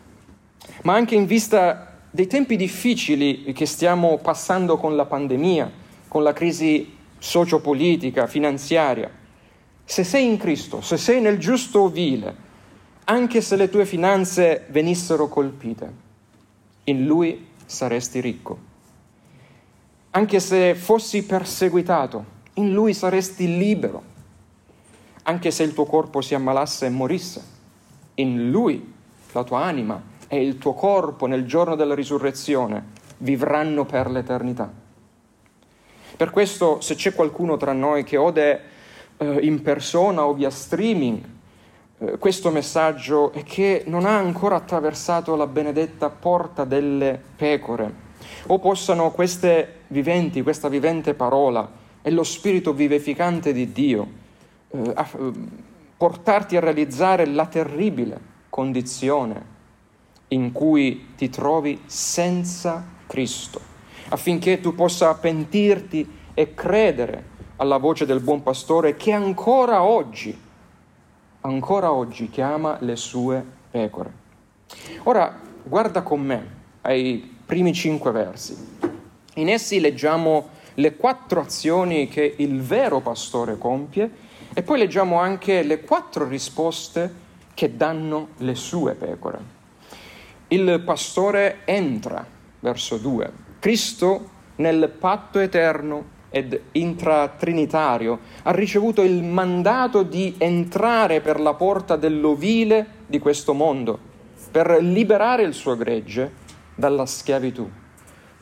ma 0.83 0.95
anche 0.95 1.17
in 1.17 1.27
vista 1.27 1.99
dei 2.11 2.27
tempi 2.27 2.57
difficili 2.57 3.53
che 3.53 3.67
stiamo 3.67 4.19
passando 4.19 4.79
con 4.79 4.97
la 4.97 5.05
pandemia, 5.05 5.71
con 6.09 6.23
la 6.23 6.33
crisi 6.33 6.97
sociopolitica, 7.19 8.27
finanziaria. 8.27 9.11
Se 9.85 10.05
sei 10.05 10.27
in 10.27 10.39
Cristo, 10.39 10.81
se 10.81 10.97
sei 10.97 11.21
nel 11.21 11.39
giusto 11.39 11.83
ovile, 11.83 12.51
anche 13.05 13.41
se 13.41 13.57
le 13.57 13.69
tue 13.69 13.85
finanze 13.85 14.67
venissero 14.71 15.29
colpite, 15.29 15.93
in 16.85 17.05
Lui 17.05 17.49
saresti 17.67 18.21
ricco. 18.21 18.71
Anche 20.11 20.41
se 20.41 20.75
fossi 20.75 21.25
perseguitato, 21.25 22.25
in 22.55 22.73
Lui 22.73 22.95
saresti 22.95 23.59
libero 23.59 24.11
anche 25.25 25.51
se 25.51 25.63
il 25.63 25.75
tuo 25.75 25.85
corpo 25.85 26.21
si 26.21 26.35
ammalasse 26.35 26.87
e 26.87 26.91
morisse. 26.91 27.43
In 28.15 28.51
lui 28.51 28.93
la 29.33 29.45
tua 29.45 29.65
anima 29.65 30.01
e 30.29 30.43
il 30.43 30.59
tuo 30.59 30.75
corpo 30.75 31.27
nel 31.27 31.47
giorno 31.47 31.75
della 31.75 31.95
risurrezione 31.95 33.01
vivranno 33.19 33.85
per 33.85 34.11
l'eternità. 34.11 34.71
Per 36.17 36.31
questo, 36.31 36.81
se 36.81 36.95
c'è 36.95 37.15
qualcuno 37.15 37.57
tra 37.57 37.73
noi 37.73 38.05
che 38.05 38.17
ode 38.17 38.61
eh, 39.17 39.39
in 39.43 39.63
persona 39.63 40.25
o 40.25 40.35
via 40.35 40.51
streaming 40.51 41.23
eh, 41.99 42.19
questo 42.19 42.51
messaggio 42.51 43.33
e 43.33 43.43
che 43.43 43.85
non 43.87 44.05
ha 44.05 44.17
ancora 44.17 44.57
attraversato 44.57 45.35
la 45.37 45.47
benedetta 45.47 46.11
porta 46.11 46.65
delle 46.65 47.21
pecore, 47.37 48.11
o 48.47 48.59
possano 48.59 49.11
queste 49.11 49.81
viventi, 49.89 50.43
questa 50.43 50.69
vivente 50.69 51.15
parola 51.15 51.71
e 52.03 52.11
lo 52.11 52.25
spirito 52.25 52.73
vivificante 52.73 53.53
di 53.53 53.73
Dio 53.73 54.21
eh, 54.73 54.93
a, 54.95 55.09
eh, 55.19 55.33
portarti 55.97 56.57
a 56.57 56.61
realizzare 56.61 57.27
la 57.27 57.47
terribile 57.47 58.19
condizione 58.49 59.51
in 60.29 60.53
cui 60.53 61.15
ti 61.17 61.29
trovi 61.29 61.83
senza 61.87 62.85
Cristo, 63.07 63.61
affinché 64.09 64.61
tu 64.61 64.75
possa 64.75 65.15
pentirti 65.15 66.21
e 66.35 66.55
credere 66.55 67.31
alla 67.57 67.77
voce 67.77 68.07
del 68.07 68.21
buon 68.21 68.43
pastore 68.43 68.97
che 68.97 69.13
ancora 69.13 69.83
oggi, 69.83 70.37
ancora 71.43 71.93
oggi 71.93 72.31
chiama 72.31 72.79
le 72.81 72.97
sue 72.97 73.45
pecore. 73.71 74.13
Ora 75.05 75.39
guarda 75.63 76.03
con 76.03 76.21
me 76.21 76.47
ai 76.81 77.39
primi 77.45 77.73
cinque 77.73 78.11
versi. 78.11 78.57
In 79.35 79.49
essi 79.49 79.81
leggiamo 79.81 80.49
le 80.75 80.97
quattro 80.97 81.41
azioni 81.41 82.09
che 82.09 82.35
il 82.39 82.61
vero 82.63 83.01
pastore 83.01 83.59
compie 83.59 84.22
e 84.55 84.63
poi 84.63 84.79
leggiamo 84.79 85.19
anche 85.19 85.63
le 85.63 85.81
quattro 85.81 86.27
risposte 86.27 87.21
che 87.55 87.77
danno 87.77 88.29
le 88.39 88.55
sue 88.55 88.95
pecore. 88.95 89.61
Il 90.49 90.83
pastore 90.85 91.61
entra, 91.65 92.27
verso 92.61 92.99
2. 92.99 93.33
Cristo 93.59 94.29
nel 94.57 94.91
patto 94.99 95.39
eterno 95.39 96.21
ed 96.29 96.59
intratrinitario 96.73 98.19
ha 98.43 98.51
ricevuto 98.53 99.03
il 99.03 99.23
mandato 99.23 100.03
di 100.03 100.35
entrare 100.39 101.21
per 101.21 101.41
la 101.41 101.55
porta 101.55 101.97
dell'ovile 101.97 102.87
di 103.07 103.19
questo 103.19 103.55
mondo, 103.55 103.99
per 104.51 104.79
liberare 104.81 105.43
il 105.43 105.55
suo 105.55 105.77
gregge 105.77 106.33
dalla 106.75 107.07
schiavitù, 107.07 107.71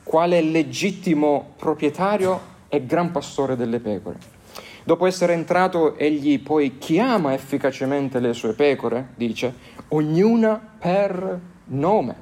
quale 0.03 0.41
legittimo 0.41 1.55
proprietario 1.57 2.41
e 2.69 2.87
gran 2.87 3.11
pastore 3.11 3.57
delle 3.57 3.81
pecore. 3.81 4.40
Dopo 4.85 5.07
essere 5.07 5.35
entrato, 5.35 5.97
egli 5.97 6.41
poi 6.41 6.79
chiama 6.79 7.35
efficacemente 7.35 8.19
le 8.19 8.33
sue 8.33 8.55
pecore, 8.55 9.11
dice, 9.15 9.55
ognuna 9.89 10.61
per 10.79 11.41
nome, 11.67 12.17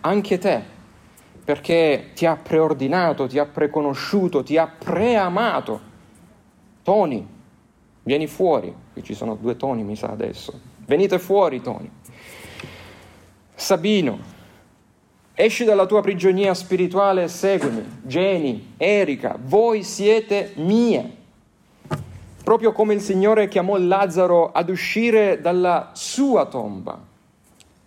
anche 0.00 0.38
te, 0.38 0.62
perché 1.44 2.10
ti 2.14 2.26
ha 2.26 2.36
preordinato, 2.36 3.26
ti 3.26 3.38
ha 3.38 3.46
preconosciuto, 3.46 4.42
ti 4.42 4.56
ha 4.56 4.66
preamato. 4.66 5.90
Toni, 6.82 7.26
vieni 8.02 8.26
fuori, 8.26 8.74
qui 8.92 9.02
ci 9.02 9.14
sono 9.14 9.36
due 9.36 9.56
toni 9.56 9.84
mi 9.84 9.96
sa 9.96 10.08
adesso, 10.08 10.58
venite 10.86 11.18
fuori 11.18 11.60
Toni. 11.60 11.90
Sabino, 13.54 14.18
esci 15.34 15.64
dalla 15.64 15.86
tua 15.86 16.02
prigionia 16.02 16.52
spirituale 16.54 17.22
e 17.22 17.28
seguimi. 17.28 18.00
Geni, 18.02 18.74
Erika, 18.76 19.38
voi 19.40 19.84
siete 19.84 20.52
mie. 20.56 21.20
Proprio 22.52 22.72
come 22.72 22.92
il 22.92 23.00
Signore 23.00 23.48
chiamò 23.48 23.78
Lazzaro 23.78 24.52
ad 24.52 24.68
uscire 24.68 25.40
dalla 25.40 25.92
sua 25.94 26.44
tomba. 26.44 27.00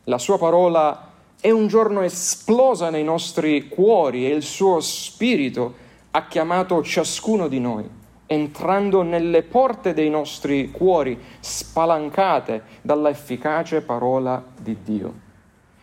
La 0.05 0.17
sua 0.17 0.39
parola 0.39 1.12
è 1.39 1.51
un 1.51 1.67
giorno 1.67 2.01
esplosa 2.01 2.89
nei 2.89 3.03
nostri 3.03 3.67
cuori 3.67 4.25
e 4.25 4.34
il 4.34 4.41
suo 4.41 4.79
spirito 4.79 5.75
ha 6.10 6.25
chiamato 6.25 6.81
ciascuno 6.81 7.48
di 7.48 7.60
noi, 7.60 7.88
entrando 8.25 9.03
nelle 9.03 9.43
porte 9.43 9.93
dei 9.93 10.10
nostri 10.10 10.72
cuori, 10.72 11.15
spalancate 11.39 12.63
dalla 12.81 13.10
efficace 13.10 13.84
parola 13.84 14.43
di 14.60 14.77
Dio. 14.81 15.13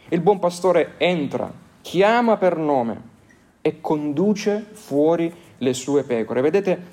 Il 0.09 0.21
buon 0.23 0.41
pastore 0.41 0.95
entra, 0.97 1.49
chiama 1.83 2.37
per 2.37 2.57
nome 2.57 3.01
e 3.61 3.81
conduce 3.81 4.67
fuori 4.73 5.33
le 5.59 5.73
sue 5.73 6.03
pecore. 6.03 6.41
Vedete, 6.41 6.92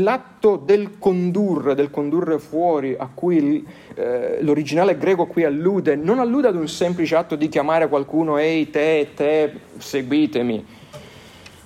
l'atto 0.00 0.56
del 0.56 0.98
condurre, 0.98 1.74
del 1.74 1.90
condurre 1.90 2.38
fuori, 2.38 2.94
a 2.98 3.08
cui 3.12 3.66
eh, 3.94 4.38
l'originale 4.42 4.98
greco 4.98 5.26
qui 5.26 5.44
allude, 5.44 5.96
non 5.96 6.18
allude 6.18 6.48
ad 6.48 6.56
un 6.56 6.68
semplice 6.68 7.14
atto 7.16 7.36
di 7.36 7.48
chiamare 7.48 7.88
qualcuno, 7.88 8.36
ehi 8.36 8.70
te, 8.70 9.10
te, 9.14 9.52
seguitemi, 9.78 10.64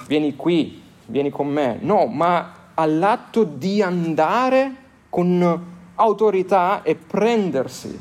vieni 0.06 0.36
qui, 0.36 0.82
vieni 1.06 1.30
con 1.30 1.48
me, 1.48 1.78
no, 1.80 2.06
ma 2.06 2.70
all'atto 2.74 3.44
di 3.44 3.80
andare 3.82 4.74
con 5.08 5.72
autorità 5.94 6.82
e 6.82 6.94
prendersi 6.96 7.98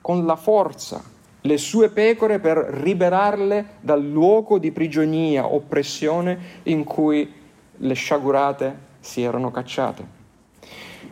con 0.00 0.24
la 0.26 0.36
forza 0.36 1.12
le 1.46 1.58
sue 1.58 1.90
pecore 1.90 2.38
per 2.38 2.80
liberarle 2.82 3.66
dal 3.80 4.02
luogo 4.02 4.58
di 4.58 4.72
prigionia, 4.72 5.46
oppressione 5.46 6.38
in 6.64 6.84
cui 6.84 7.30
le 7.76 7.94
sciagurate 7.94 8.92
si 9.04 9.22
erano 9.22 9.50
cacciate. 9.50 10.22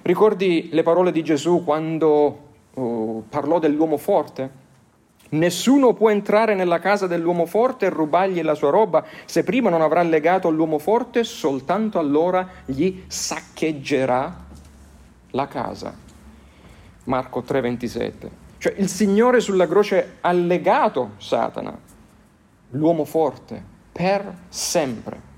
Ricordi 0.00 0.70
le 0.72 0.82
parole 0.82 1.12
di 1.12 1.22
Gesù 1.22 1.62
quando 1.62 2.38
uh, 2.72 3.24
parlò 3.28 3.58
dell'uomo 3.58 3.98
forte? 3.98 4.60
Nessuno 5.30 5.92
può 5.92 6.10
entrare 6.10 6.54
nella 6.54 6.78
casa 6.78 7.06
dell'uomo 7.06 7.46
forte 7.46 7.86
e 7.86 7.90
rubargli 7.90 8.42
la 8.42 8.54
sua 8.54 8.70
roba 8.70 9.04
se 9.24 9.44
prima 9.44 9.70
non 9.70 9.80
avrà 9.80 10.02
legato 10.02 10.48
all'uomo 10.48 10.78
forte, 10.78 11.22
soltanto 11.22 11.98
allora 11.98 12.46
gli 12.64 13.04
saccheggerà 13.06 14.44
la 15.30 15.46
casa. 15.46 15.94
Marco 17.04 17.42
3:27. 17.42 18.30
Cioè 18.58 18.74
il 18.76 18.88
Signore 18.88 19.40
sulla 19.40 19.66
croce 19.66 20.16
ha 20.20 20.32
legato 20.32 21.12
Satana, 21.18 21.76
l'uomo 22.70 23.04
forte, 23.04 23.62
per 23.90 24.34
sempre 24.48 25.31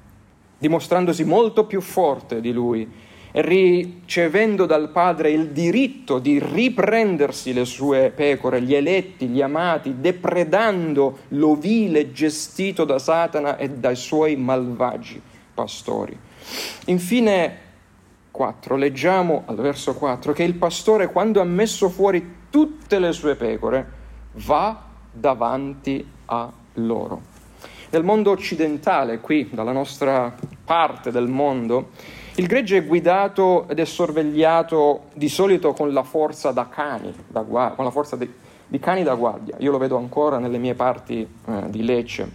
dimostrandosi 0.59 1.25
molto 1.25 1.65
più 1.65 1.81
forte 1.81 2.41
di 2.41 2.53
lui 2.53 2.89
ricevendo 3.37 4.65
dal 4.65 4.91
Padre 4.91 5.31
il 5.31 5.49
diritto 5.49 6.21
di 6.21 6.39
riprendersi 6.39 7.53
le 7.53 7.65
sue 7.65 8.13
pecore, 8.15 8.63
gli 8.63 8.75
eletti, 8.75 9.27
gli 9.27 9.43
amati, 9.43 9.97
depredando 9.99 11.19
l'ovile 11.29 12.13
gestito 12.13 12.85
da 12.85 13.01
Satana 13.01 13.57
e 13.57 13.71
dai 13.71 13.97
suoi 13.97 14.37
malvagi 14.37 15.21
pastori. 15.53 16.17
Infine, 16.87 17.59
4, 18.31 18.77
leggiamo 18.77 19.43
al 19.47 19.57
verso 19.57 19.95
4 19.95 20.33
che 20.33 20.45
il 20.45 20.55
pastore 20.55 21.09
quando 21.09 21.41
ha 21.41 21.45
messo 21.45 21.89
fuori 21.89 22.37
tutte 22.51 23.01
le 23.01 23.13
sue 23.13 23.35
pecore 23.35 24.03
va 24.35 24.81
davanti 25.11 26.07
a 26.27 26.53
loro. 26.75 27.34
Nel 27.95 28.03
mondo 28.03 28.33
occidentale, 28.33 29.21
qui 29.21 29.51
dalla 29.53 29.71
nostra 29.71 30.35
parte 30.65 31.13
del 31.13 31.29
mondo, 31.29 31.91
il 32.35 32.49
gregge 32.49 32.79
è 32.79 32.85
guidato 32.85 33.69
ed 33.69 33.79
è 33.79 33.85
sorvegliato 33.85 35.03
di 35.15 35.29
solito 35.29 35.73
con 35.75 35.93
la 35.93 36.03
forza 36.03 36.51
da 36.51 36.69
cani, 36.69 37.15
da 37.29 37.43
guardia, 37.43 37.77
con 37.77 37.85
la 37.85 37.93
forza 37.93 38.17
di, 38.17 38.29
di, 38.67 38.81
cani 38.81 39.05
da 39.05 39.15
guardia. 39.15 39.55
Io 39.61 39.71
lo 39.71 39.79
vedo 39.79 39.97
ancora 39.97 40.39
nelle 40.39 40.59
mie 40.59 40.75
parti 40.75 41.21
eh, 41.21 41.71
di 41.71 41.85
Lecce, 41.85 42.29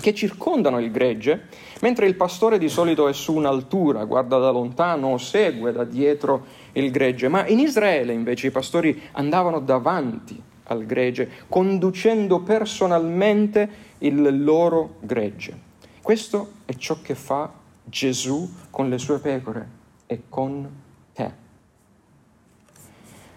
che 0.00 0.14
circondano 0.14 0.78
il 0.78 0.92
gregge, 0.92 1.48
mentre 1.80 2.06
il 2.06 2.14
pastore 2.14 2.56
di 2.56 2.68
solito 2.68 3.08
è 3.08 3.12
su 3.12 3.34
un'altura, 3.34 4.04
guarda 4.04 4.38
da 4.38 4.50
lontano 4.50 5.08
o 5.08 5.18
segue 5.18 5.72
da 5.72 5.82
dietro 5.82 6.44
il 6.74 6.92
gregge. 6.92 7.26
Ma 7.26 7.44
in 7.48 7.58
Israele 7.58 8.12
invece 8.12 8.46
i 8.46 8.52
pastori 8.52 9.02
andavano 9.14 9.58
davanti 9.58 10.40
al 10.68 10.86
gregge, 10.86 11.28
conducendo 11.48 12.40
personalmente 12.40 13.85
il 13.98 14.44
loro 14.44 14.96
gregge. 15.00 15.64
Questo 16.02 16.52
è 16.64 16.74
ciò 16.74 16.98
che 17.02 17.14
fa 17.14 17.50
Gesù 17.84 18.48
con 18.70 18.88
le 18.88 18.98
sue 18.98 19.18
pecore 19.18 19.68
e 20.06 20.22
con 20.28 20.68
te. 21.12 21.32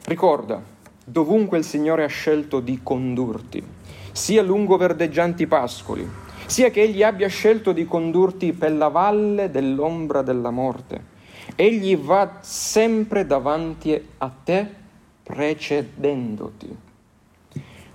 Ricorda, 0.05 0.61
dovunque 1.03 1.57
il 1.57 1.63
Signore 1.63 2.03
ha 2.03 2.07
scelto 2.07 2.59
di 2.59 2.79
condurti, 2.83 3.63
sia 4.11 4.41
lungo 4.41 4.77
verdeggianti 4.77 5.47
pascoli, 5.47 6.07
sia 6.45 6.69
che 6.69 6.81
Egli 6.81 7.03
abbia 7.03 7.27
scelto 7.27 7.71
di 7.71 7.85
condurti 7.85 8.53
per 8.53 8.73
la 8.73 8.87
valle 8.87 9.49
dell'ombra 9.49 10.21
della 10.21 10.51
morte, 10.51 11.17
Egli 11.55 11.97
va 11.97 12.37
sempre 12.41 13.25
davanti 13.25 13.99
a 14.17 14.31
te 14.43 14.67
precedendoti 15.23 16.87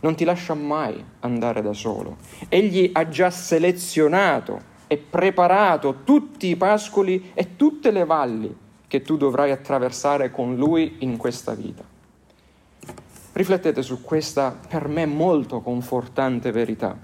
non 0.04 0.14
ti 0.14 0.24
lascia 0.24 0.52
mai 0.52 1.02
andare 1.20 1.62
da 1.62 1.72
solo. 1.72 2.18
Egli 2.50 2.90
ha 2.92 3.08
già 3.08 3.30
selezionato 3.30 4.72
e 4.86 4.98
preparato 4.98 6.02
tutti 6.04 6.48
i 6.48 6.56
pascoli 6.56 7.30
e 7.32 7.56
tutte 7.56 7.90
le 7.90 8.04
valli 8.04 8.54
che 8.86 9.00
tu 9.00 9.16
dovrai 9.16 9.50
attraversare 9.50 10.30
con 10.30 10.56
lui 10.56 10.96
in 10.98 11.16
questa 11.16 11.54
vita. 11.54 11.82
Riflettete 13.32 13.80
su 13.80 14.02
questa 14.02 14.54
per 14.68 14.88
me 14.88 15.06
molto 15.06 15.62
confortante 15.62 16.52
verità. 16.52 16.96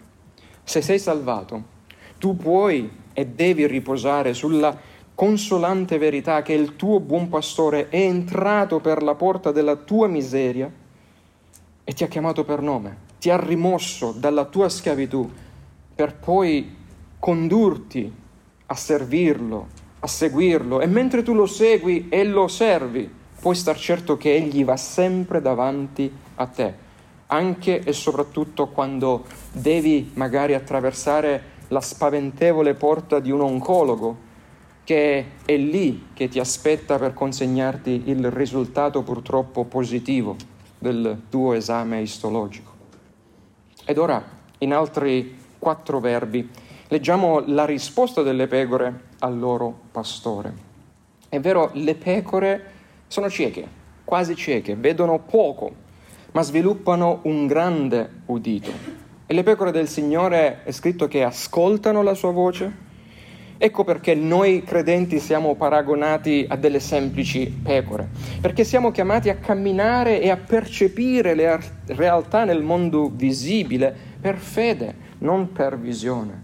Se 0.63 0.83
sei 0.83 0.99
salvato, 0.99 1.79
tu 2.19 2.37
puoi 2.37 2.99
e 3.15 3.27
devi 3.27 3.67
riposare 3.67 4.35
sulla 4.35 4.77
consolante 5.15 5.97
verità 5.97 6.43
che 6.43 6.53
il 6.53 6.77
tuo 6.77 7.01
buon 7.01 7.31
pastore 7.31 7.89
è 7.89 7.97
entrato 7.97 8.79
per 8.81 9.03
la 9.03 9.15
porta 9.15 9.53
della 9.53 9.77
tua 9.77 10.07
miseria 10.07 10.71
e 11.91 11.93
ti 11.93 12.05
ha 12.05 12.07
chiamato 12.07 12.45
per 12.45 12.63
nome, 12.63 12.97
ti 13.19 13.31
ha 13.31 13.37
rimosso 13.37 14.13
dalla 14.13 14.45
tua 14.45 14.69
schiavitù 14.69 15.29
per 15.93 16.15
poi 16.15 16.77
condurti 17.19 18.15
a 18.67 18.75
servirlo, 18.77 19.67
a 19.99 20.07
seguirlo. 20.07 20.81
E 20.81 20.87
mentre 20.87 21.25
tu 21.25 21.35
lo 21.35 21.47
segui 21.47 22.07
e 22.09 22.23
lo 22.23 22.47
servi, 22.47 23.13
puoi 23.41 23.57
star 23.57 23.77
certo 23.77 24.17
che 24.17 24.33
egli 24.33 24.65
va 24.65 24.77
sempre 24.77 25.41
davanti 25.41 26.09
a 26.37 26.47
te, 26.47 26.75
anche 27.27 27.81
e 27.81 27.93
soprattutto 27.93 28.69
quando 28.69 29.25
devi 29.51 30.13
magari 30.15 30.55
attraversare 30.55 31.43
la 31.67 31.81
spaventevole 31.81 32.75
porta 32.75 33.19
di 33.19 33.33
un 33.33 33.41
oncologo 33.41 34.29
che 34.85 35.25
è 35.45 35.57
lì 35.57 36.07
che 36.15 36.29
ti 36.29 36.39
aspetta 36.39 37.01
per 37.01 37.15
consegnarti 37.15 38.05
il 38.07 38.31
risultato 38.31 39.03
purtroppo 39.03 39.65
positivo 39.65 40.59
del 40.81 41.23
tuo 41.29 41.53
esame 41.53 42.01
istologico. 42.01 42.73
Ed 43.85 43.99
ora, 43.99 44.23
in 44.59 44.73
altri 44.73 45.39
quattro 45.59 46.01
verbi, 46.01 46.49
leggiamo 46.89 47.45
la 47.47 47.65
risposta 47.65 48.23
delle 48.23 48.49
pecore 48.49 49.09
al 49.21 49.39
loro 49.39 49.73
pastore. 49.93 50.69
È 51.29 51.39
vero, 51.39 51.71
le 51.75 51.95
pecore 51.95 52.65
sono 53.07 53.31
cieche, 53.31 53.69
quasi 54.05 54.35
cieche, 54.35 54.75
vedono 54.75 55.19
poco, 55.19 55.73
ma 56.33 56.43
sviluppano 56.43 57.21
un 57.23 57.47
grande 57.47 58.23
udito. 58.27 58.73
E 59.27 59.35
le 59.35 59.43
pecore 59.43 59.71
del 59.71 59.87
Signore 59.87 60.65
è 60.65 60.73
scritto 60.73 61.07
che 61.07 61.23
ascoltano 61.23 62.03
la 62.03 62.15
sua 62.15 62.33
voce, 62.33 62.89
Ecco 63.63 63.85
perché 63.85 64.15
noi 64.15 64.63
credenti 64.63 65.19
siamo 65.19 65.55
paragonati 65.55 66.47
a 66.49 66.57
delle 66.57 66.81
semplici 66.81 67.61
pecore, 67.63 68.09
perché 68.41 68.65
siamo 68.65 68.91
chiamati 68.91 69.29
a 69.29 69.37
camminare 69.37 70.23
e 70.23 70.31
a 70.31 70.39
percepire 70.39 71.35
le 71.35 71.61
realtà 71.89 72.45
nel 72.45 72.63
mondo 72.63 73.11
visibile 73.13 73.95
per 74.19 74.39
fede, 74.39 74.95
non 75.19 75.53
per 75.53 75.79
visione. 75.79 76.43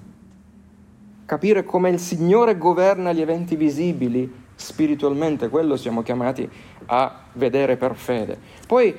Capire 1.24 1.64
come 1.64 1.88
il 1.88 1.98
Signore 1.98 2.58
governa 2.58 3.14
gli 3.14 3.22
eventi 3.22 3.56
visibili 3.56 4.30
spiritualmente, 4.54 5.48
quello 5.48 5.78
siamo 5.78 6.02
chiamati 6.02 6.46
a 6.84 7.22
vedere 7.32 7.78
per 7.78 7.94
fede. 7.94 8.36
Poi 8.66 8.94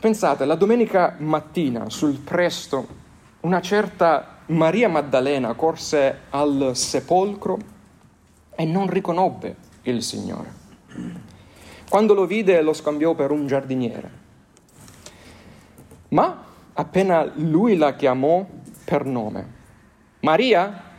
pensate, 0.00 0.44
la 0.44 0.56
domenica 0.56 1.14
mattina 1.18 1.88
sul 1.88 2.18
presto, 2.18 3.00
una 3.42 3.60
certa 3.60 4.38
Maria 4.46 4.88
Maddalena 4.88 5.54
corse 5.54 6.22
al 6.30 6.72
sepolcro 6.74 7.58
e 8.54 8.64
non 8.64 8.88
riconobbe 8.88 9.56
il 9.82 10.02
Signore. 10.02 10.60
Quando 11.88 12.14
lo 12.14 12.26
vide 12.26 12.62
lo 12.62 12.72
scambiò 12.72 13.14
per 13.14 13.30
un 13.30 13.46
giardiniere. 13.46 14.20
Ma 16.08 16.44
appena 16.72 17.30
lui 17.34 17.76
la 17.76 17.94
chiamò 17.94 18.46
per 18.84 19.04
nome. 19.04 19.60
Maria? 20.20 20.90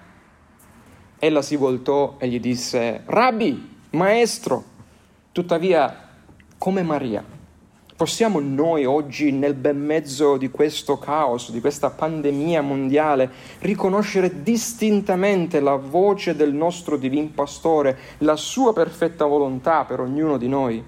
Ella 1.20 1.42
si 1.42 1.56
voltò 1.56 2.16
e 2.18 2.28
gli 2.28 2.40
disse, 2.40 3.04
Rabbi, 3.06 3.80
maestro. 3.92 4.72
Tuttavia, 5.32 6.10
come 6.58 6.84
Maria, 6.84 7.24
possiamo 7.96 8.40
noi 8.40 8.86
oggi, 8.86 9.32
nel 9.32 9.54
bel 9.54 9.76
mezzo 9.76 10.38
di 10.38 10.50
questo 10.50 10.98
caos, 10.98 11.52
di 11.52 11.62
questa 11.62 11.90
pandemia 11.90 12.62
mondiale, 12.62 13.30
riconoscere 13.60 14.42
distintamente 14.44 15.60
la 15.60 15.76
voce 15.76 16.36
del 16.36 16.54
nostro 16.54 16.98
divin 16.98 17.34
pastore, 17.34 17.98
la 18.20 18.36
sua 18.36 18.74
perfetta 18.74 19.26
volontà 19.26 19.86
per 19.86 20.00
ognuno 20.00 20.38
di 20.38 20.48
noi? 20.48 20.84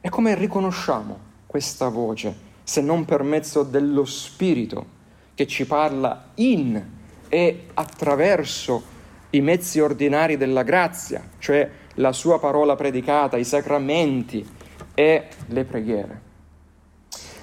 E 0.00 0.08
come 0.08 0.34
riconosciamo 0.34 1.30
questa 1.46 1.88
voce 1.88 2.50
se 2.62 2.80
non 2.80 3.04
per 3.04 3.22
mezzo 3.22 3.62
dello 3.62 4.04
Spirito 4.04 5.00
che 5.34 5.46
ci 5.46 5.66
parla 5.66 6.30
in 6.36 6.82
e 7.28 7.66
attraverso 7.74 8.90
i 9.30 9.40
mezzi 9.40 9.80
ordinari 9.80 10.36
della 10.36 10.62
grazia, 10.62 11.22
cioè 11.38 11.68
la 11.94 12.12
sua 12.12 12.38
parola 12.38 12.76
predicata, 12.76 13.36
i 13.36 13.44
sacramenti 13.44 14.46
e 14.94 15.28
le 15.46 15.64
preghiere. 15.64 16.20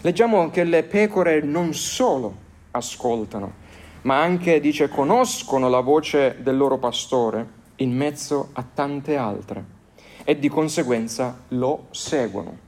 Leggiamo 0.01 0.49
che 0.49 0.63
le 0.63 0.83
pecore 0.83 1.41
non 1.41 1.73
solo 1.73 2.47
ascoltano, 2.71 3.67
ma 4.01 4.21
anche, 4.21 4.59
dice, 4.59 4.87
conoscono 4.87 5.67
la 5.67 5.81
voce 5.81 6.37
del 6.39 6.55
loro 6.55 6.77
pastore 6.77 7.57
in 7.77 7.95
mezzo 7.95 8.49
a 8.53 8.63
tante 8.73 9.17
altre 9.17 9.77
e 10.23 10.39
di 10.39 10.47
conseguenza 10.47 11.41
lo 11.49 11.87
seguono. 11.91 12.67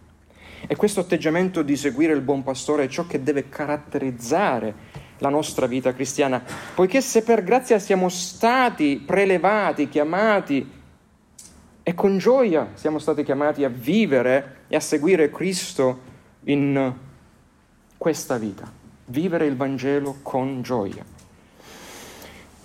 E 0.68 0.76
questo 0.76 1.00
atteggiamento 1.00 1.62
di 1.62 1.76
seguire 1.76 2.14
il 2.14 2.22
buon 2.22 2.44
pastore 2.44 2.84
è 2.84 2.88
ciò 2.88 3.08
che 3.08 3.24
deve 3.24 3.50
caratterizzare 3.50 4.74
la 5.20 5.30
nostra 5.30 5.68
vita 5.68 5.94
cristiana, 5.94 6.44
poiché 6.76 7.02
se 7.02 7.24
per 7.24 7.44
grazia 7.44 7.80
siamo 7.80 8.10
stati 8.10 9.02
prelevati, 9.06 9.88
chiamati, 9.88 10.80
e 11.84 11.94
con 11.94 12.18
gioia 12.18 12.72
siamo 12.74 13.00
stati 13.00 13.24
chiamati 13.24 13.64
a 13.64 13.70
vivere 13.70 14.61
e 14.72 14.78
a 14.78 14.80
seguire 14.80 15.30
Cristo 15.30 16.00
in 16.46 16.94
questa 17.98 18.38
vita, 18.38 18.72
vivere 19.08 19.46
il 19.46 19.58
Vangelo 19.58 20.20
con 20.22 20.62
gioia. 20.62 21.04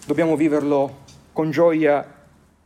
Dobbiamo 0.06 0.36
viverlo 0.36 0.98
con 1.32 1.50
gioia 1.50 2.06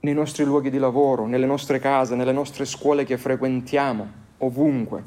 nei 0.01 0.13
nostri 0.13 0.45
luoghi 0.45 0.69
di 0.69 0.77
lavoro, 0.77 1.25
nelle 1.25 1.47
nostre 1.47 1.79
case, 1.79 2.17
nelle 2.17 2.33
nostre 2.33 2.67
scuole 2.67 3.05
che 3.05 3.17
frequentiamo, 3.17 4.09
ovunque. 4.39 5.03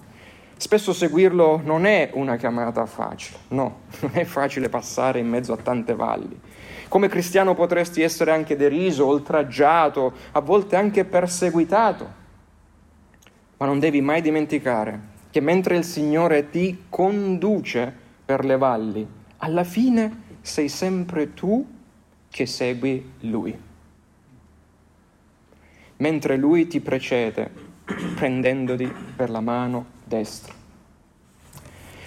Spesso 0.57 0.93
seguirlo 0.93 1.61
non 1.63 1.85
è 1.85 2.09
una 2.13 2.35
chiamata 2.35 2.87
facile, 2.87 3.37
no, 3.49 3.81
non 4.01 4.11
è 4.15 4.23
facile 4.23 4.67
passare 4.67 5.19
in 5.19 5.27
mezzo 5.27 5.53
a 5.53 5.57
tante 5.57 5.93
valli. 5.93 6.39
Come 6.87 7.07
cristiano 7.07 7.53
potresti 7.53 8.01
essere 8.01 8.31
anche 8.31 8.55
deriso, 8.55 9.05
oltraggiato, 9.05 10.11
a 10.31 10.39
volte 10.39 10.75
anche 10.75 11.05
perseguitato. 11.05 12.21
Ma 13.57 13.65
non 13.65 13.79
devi 13.79 14.01
mai 14.01 14.21
dimenticare 14.21 15.11
che 15.29 15.39
mentre 15.39 15.77
il 15.77 15.83
Signore 15.83 16.49
ti 16.49 16.85
conduce 16.89 17.91
per 18.23 18.45
le 18.45 18.57
valli, 18.57 19.07
alla 19.37 19.63
fine 19.63 20.37
sei 20.41 20.69
sempre 20.69 21.33
tu 21.33 21.65
che 22.29 22.45
segui 22.45 23.13
Lui. 23.21 23.57
Mentre 25.97 26.37
Lui 26.37 26.67
ti 26.67 26.79
precede, 26.81 27.49
prendendoti 28.15 28.91
per 29.15 29.29
la 29.29 29.39
mano 29.39 29.85
destra. 30.03 30.53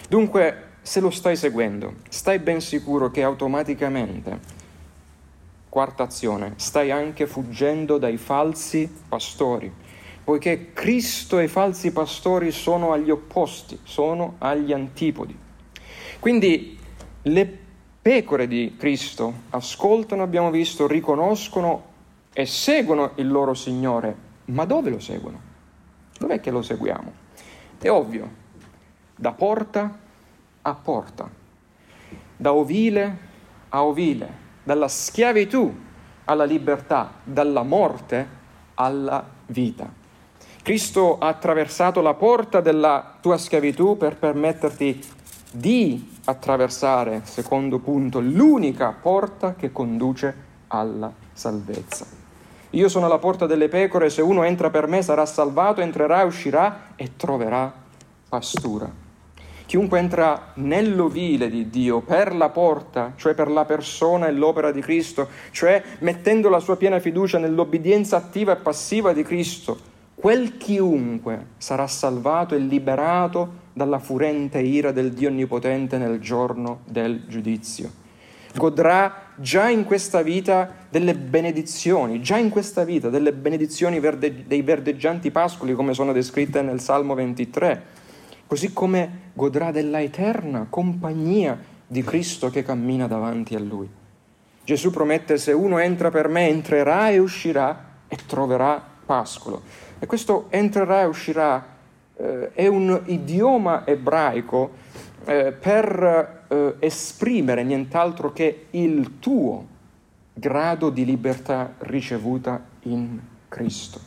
Dunque, 0.09 0.63
se 0.83 1.01
lo 1.01 1.11
stai 1.11 1.35
seguendo, 1.35 1.97
stai 2.09 2.39
ben 2.39 2.61
sicuro 2.61 3.11
che 3.11 3.25
automaticamente, 3.25 4.39
quarta 5.69 6.05
azione, 6.05 6.53
stai 6.57 6.93
anche 6.93 7.27
fuggendo 7.27 7.99
dai 7.99 8.17
falsi 8.17 8.89
pastori, 9.09 9.73
poiché 10.27 10.73
Cristo 10.73 11.39
e 11.39 11.45
i 11.45 11.49
falsi 11.49 11.93
pastori 11.93 12.51
sono 12.51 12.91
agli 12.91 13.11
opposti, 13.11 13.79
sono 13.85 14.35
agli 14.39 14.73
antipodi. 14.73 15.39
Quindi 16.19 16.77
le 17.23 17.59
pecore 18.03 18.49
di 18.49 18.75
Cristo 18.77 19.33
ascoltano, 19.51 20.25
abbiamo 20.25 20.51
visto, 20.51 20.89
riconoscono 20.89 21.85
e 22.33 22.45
seguono 22.45 23.13
il 23.15 23.29
loro 23.29 23.55
Signore, 23.55 24.17
ma 24.47 24.65
dove 24.65 24.91
lo 24.91 24.99
seguono? 24.99 25.41
Dov'è 26.19 26.41
che 26.41 26.51
lo 26.51 26.63
seguiamo? 26.63 27.13
È 27.79 27.89
ovvio, 27.89 28.29
da 29.15 29.31
porta 29.31 29.97
a 30.61 30.75
porta, 30.75 31.31
da 32.37 32.53
ovile 32.53 33.19
a 33.69 33.85
ovile, 33.85 34.29
dalla 34.65 34.89
schiavitù 34.89 35.73
alla 36.25 36.45
libertà, 36.45 37.13
dalla 37.23 37.63
morte 37.63 38.29
alla 38.75 39.25
vita. 39.47 40.03
Cristo 40.67 41.19
ha 41.21 41.29
attraversato 41.29 42.01
la 42.01 42.15
porta 42.15 42.61
della 42.61 43.19
tua 43.21 43.39
schiavitù 43.39 43.97
per 43.97 44.17
permetterti 44.17 45.01
di 45.53 46.17
attraversare, 46.25 47.21
secondo 47.23 47.79
punto, 47.79 48.19
l'unica 48.19 48.93
porta 49.01 49.55
che 49.55 49.71
conduce 49.71 50.35
alla 50.67 51.13
salvezza. 51.33 52.05
Io 52.71 52.89
sono 52.89 53.07
la 53.07 53.19
porta 53.19 53.47
delle 53.47 53.69
pecore, 53.69 54.11
se 54.11 54.23
uno 54.23 54.43
entra 54.43 54.69
per 54.71 54.89
me 54.89 55.03
sarà 55.03 55.25
salvato, 55.25 55.83
entrerà 55.83 56.25
uscirà 56.25 56.95
e 56.97 57.13
troverà 57.15 57.73
pastura. 58.29 58.91
Chiunque 59.67 60.01
entra 60.01 60.51
nell'ovile 60.55 61.49
di 61.49 61.71
Dio 61.71 62.01
per 62.01 62.35
la 62.35 62.49
porta, 62.49 63.13
cioè 63.15 63.35
per 63.35 63.53
la 63.53 63.65
persona 63.65 64.27
e 64.27 64.33
l'opera 64.33 64.73
di 64.73 64.81
Cristo, 64.81 65.29
cioè 65.53 65.81
mettendo 66.01 66.49
la 66.49 66.59
sua 66.59 66.77
piena 66.77 66.99
fiducia 66.99 67.39
nell'obbedienza 67.39 68.17
attiva 68.17 68.55
e 68.55 68.57
passiva 68.57 69.13
di 69.13 69.23
Cristo, 69.23 69.95
quel 70.27 70.57
chiunque 70.57 71.47
sarà 71.57 71.87
salvato 71.87 72.57
e 72.57 72.59
liberato 72.59 73.65
dalla 73.73 74.01
furente 74.01 74.59
ira 74.59 74.91
del 74.91 75.13
Dio 75.13 75.29
Onnipotente 75.29 75.99
nel 75.99 76.19
giorno 76.19 76.81
del 76.85 77.29
giudizio 77.29 77.89
godrà 78.57 79.35
già 79.37 79.69
in 79.69 79.85
questa 79.85 80.23
vita 80.23 80.69
delle 80.89 81.15
benedizioni, 81.15 82.21
già 82.23 82.39
in 82.39 82.49
questa 82.49 82.83
vita 82.83 83.09
delle 83.09 83.33
benedizioni 83.33 84.01
verde, 84.01 84.49
dei 84.49 84.63
verdeggianti 84.63 85.31
pascoli 85.31 85.75
come 85.75 85.95
sono 85.95 86.13
descritte 86.13 86.61
nel 86.61 86.81
Salmo 86.81 87.15
23, 87.15 87.83
così 88.49 88.73
come 88.73 89.31
godrà 89.33 89.71
della 89.71 90.01
eterna 90.01 90.67
compagnia 90.69 91.57
di 91.87 92.03
Cristo 92.03 92.51
che 92.51 92.65
cammina 92.65 93.07
davanti 93.07 93.55
a 93.55 93.61
lui. 93.61 93.89
Gesù 94.65 94.91
promette 94.91 95.39
se 95.39 95.53
uno 95.53 95.79
entra 95.79 96.11
per 96.11 96.27
me 96.27 96.49
entrerà 96.49 97.11
e 97.11 97.19
uscirà 97.19 97.85
e 98.09 98.17
troverà 98.27 98.95
pascolo. 99.07 99.86
E 99.99 100.07
questo 100.07 100.47
entrerà 100.51 101.03
e 101.03 101.07
uscirà 101.07 101.65
eh, 102.17 102.53
è 102.53 102.67
un 102.67 103.03
idioma 103.07 103.87
ebraico 103.87 104.73
eh, 105.25 105.53
per 105.53 106.45
eh, 106.49 106.75
esprimere 106.81 107.63
nient'altro 107.63 108.33
che 108.33 108.67
il 108.71 109.19
tuo 109.19 109.67
grado 110.33 110.91
di 110.91 111.05
libertà 111.05 111.75
ricevuta 111.79 112.63
in 112.83 113.19
Cristo. 113.49 114.01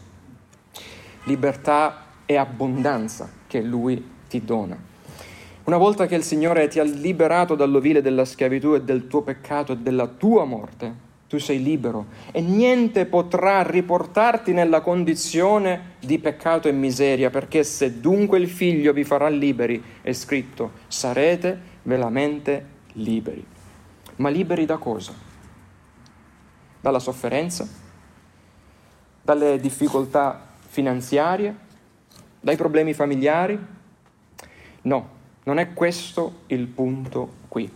Libertà 1.23 2.05
e 2.25 2.35
abbondanza 2.35 3.29
che 3.47 3.61
Lui 3.61 4.11
ti 4.27 4.45
dona. 4.45 4.77
Una 5.63 5.77
volta 5.77 6.05
che 6.05 6.15
il 6.15 6.23
Signore 6.23 6.67
ti 6.67 6.79
ha 6.79 6.83
liberato 6.83 7.55
dall'ovile 7.55 8.01
della 8.01 8.25
schiavitù 8.25 8.75
e 8.75 8.83
del 8.83 9.07
tuo 9.07 9.21
peccato 9.21 9.73
e 9.73 9.77
della 9.77 10.07
tua 10.07 10.45
morte, 10.45 11.07
tu 11.29 11.37
sei 11.37 11.61
libero 11.61 12.07
e 12.31 12.41
niente 12.41 13.05
potrà 13.05 13.61
riportarti 13.61 14.51
nella 14.51 14.81
condizione 14.81 15.97
di 15.99 16.17
peccato 16.17 16.67
e 16.67 16.71
miseria, 16.71 17.29
perché 17.29 17.63
se 17.63 17.99
dunque 17.99 18.39
il 18.39 18.49
figlio 18.49 18.91
vi 18.93 19.03
farà 19.03 19.29
liberi, 19.29 19.81
è 20.01 20.11
scritto, 20.11 20.71
sarete 20.87 21.57
veramente 21.83 22.65
liberi. 22.93 23.45
Ma 24.15 24.29
liberi 24.29 24.65
da 24.65 24.77
cosa? 24.77 25.13
Dalla 26.81 26.99
sofferenza? 26.99 27.67
Dalle 29.21 29.59
difficoltà 29.59 30.47
finanziarie? 30.67 31.55
Dai 32.39 32.55
problemi 32.55 32.95
familiari? 32.95 33.59
No, 34.81 35.09
non 35.43 35.59
è 35.59 35.73
questo 35.73 36.39
il 36.47 36.65
punto 36.65 37.33
qui. 37.47 37.71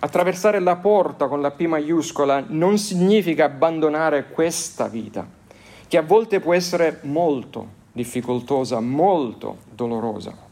Attraversare 0.00 0.60
la 0.60 0.76
porta 0.76 1.26
con 1.26 1.40
la 1.40 1.50
P 1.50 1.66
maiuscola 1.66 2.44
non 2.48 2.78
significa 2.78 3.44
abbandonare 3.44 4.28
questa 4.28 4.86
vita, 4.86 5.26
che 5.88 5.96
a 5.96 6.02
volte 6.02 6.38
può 6.38 6.54
essere 6.54 7.00
molto 7.02 7.76
difficoltosa, 7.92 8.78
molto 8.80 9.58
dolorosa. 9.74 10.46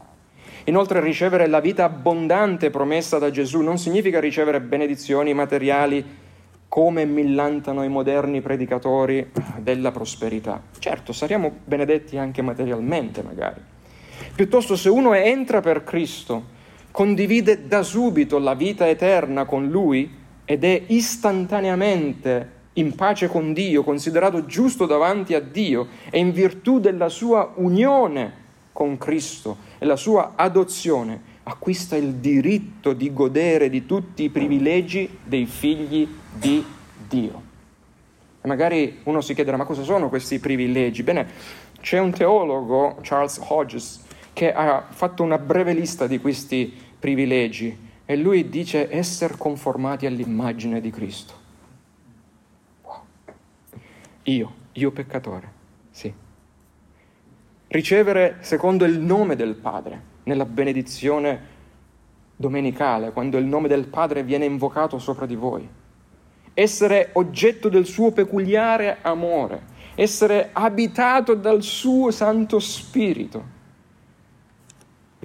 Inoltre 0.65 0.99
ricevere 0.99 1.47
la 1.47 1.61
vita 1.61 1.85
abbondante 1.85 2.69
promessa 2.69 3.19
da 3.19 3.31
Gesù 3.31 3.61
non 3.61 3.77
significa 3.77 4.19
ricevere 4.19 4.59
benedizioni 4.59 5.33
materiali 5.33 6.05
come 6.67 7.05
millantano 7.05 7.83
i 7.83 7.87
moderni 7.87 8.41
predicatori 8.41 9.31
della 9.59 9.91
prosperità. 9.91 10.61
Certo, 10.77 11.13
saremo 11.13 11.59
benedetti 11.63 12.17
anche 12.17 12.41
materialmente 12.41 13.23
magari. 13.23 13.61
Piuttosto 14.35 14.75
se 14.75 14.89
uno 14.89 15.13
entra 15.13 15.61
per 15.61 15.85
Cristo, 15.85 16.55
condivide 16.97 17.67
da 17.67 17.83
subito 17.83 18.39
la 18.39 18.55
vita 18.55 18.87
eterna 18.89 19.45
con 19.45 19.67
Lui 19.67 20.11
ed 20.43 20.63
è 20.63 20.81
istantaneamente 20.87 22.53
in 22.73 22.95
pace 22.95 23.27
con 23.27 23.53
Dio, 23.53 23.83
considerato 23.83 24.47
giusto 24.47 24.87
davanti 24.87 25.35
a 25.35 25.39
Dio 25.39 25.89
e 26.09 26.17
in 26.17 26.31
virtù 26.31 26.79
della 26.79 27.07
sua 27.07 27.53
unione 27.57 28.33
con 28.73 28.97
Cristo 28.97 29.57
e 29.77 29.85
la 29.85 29.95
sua 29.95 30.33
adozione, 30.35 31.21
acquista 31.43 31.95
il 31.95 32.15
diritto 32.15 32.93
di 32.93 33.13
godere 33.13 33.69
di 33.69 33.85
tutti 33.85 34.23
i 34.23 34.29
privilegi 34.29 35.19
dei 35.23 35.45
figli 35.45 36.07
di 36.33 36.65
Dio. 37.07 37.41
E 38.41 38.47
magari 38.47 39.01
uno 39.03 39.21
si 39.21 39.35
chiederà 39.35 39.55
ma 39.55 39.65
cosa 39.65 39.83
sono 39.83 40.09
questi 40.09 40.39
privilegi? 40.39 41.03
Bene, 41.03 41.27
c'è 41.79 41.99
un 41.99 42.09
teologo, 42.09 42.97
Charles 43.03 43.39
Hodges, 43.47 44.05
che 44.33 44.51
ha 44.51 44.85
fatto 44.87 45.21
una 45.21 45.37
breve 45.37 45.73
lista 45.73 46.07
di 46.07 46.19
questi 46.19 46.65
privilegi 46.65 46.86
e 48.05 48.15
lui 48.15 48.49
dice 48.49 48.91
essere 48.91 49.35
conformati 49.37 50.05
all'immagine 50.05 50.79
di 50.79 50.91
Cristo. 50.91 51.33
Io, 54.23 54.53
io 54.73 54.91
peccatore, 54.91 55.51
sì. 55.91 56.13
Ricevere 57.67 58.37
secondo 58.41 58.85
il 58.85 58.99
nome 58.99 59.35
del 59.35 59.55
Padre 59.55 60.01
nella 60.23 60.45
benedizione 60.45 61.55
domenicale, 62.35 63.11
quando 63.11 63.37
il 63.37 63.45
nome 63.45 63.67
del 63.67 63.87
Padre 63.87 64.23
viene 64.23 64.45
invocato 64.45 64.99
sopra 64.99 65.25
di 65.25 65.35
voi. 65.35 65.67
Essere 66.53 67.09
oggetto 67.13 67.69
del 67.69 67.85
suo 67.85 68.11
peculiare 68.11 68.97
amore, 69.01 69.75
essere 69.95 70.49
abitato 70.53 71.35
dal 71.35 71.61
suo 71.61 72.11
Santo 72.11 72.59
Spirito 72.59 73.55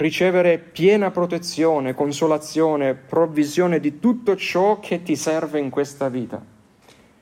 ricevere 0.03 0.59
piena 0.59 1.13
protezione, 1.13 1.95
consolazione, 1.95 2.95
provvisione 2.95 3.79
di 3.79 4.01
tutto 4.01 4.35
ciò 4.35 4.81
che 4.81 5.05
ti 5.05 5.15
serve 5.15 5.61
in 5.61 5.71
questa 5.71 6.09
vita. 6.09 6.45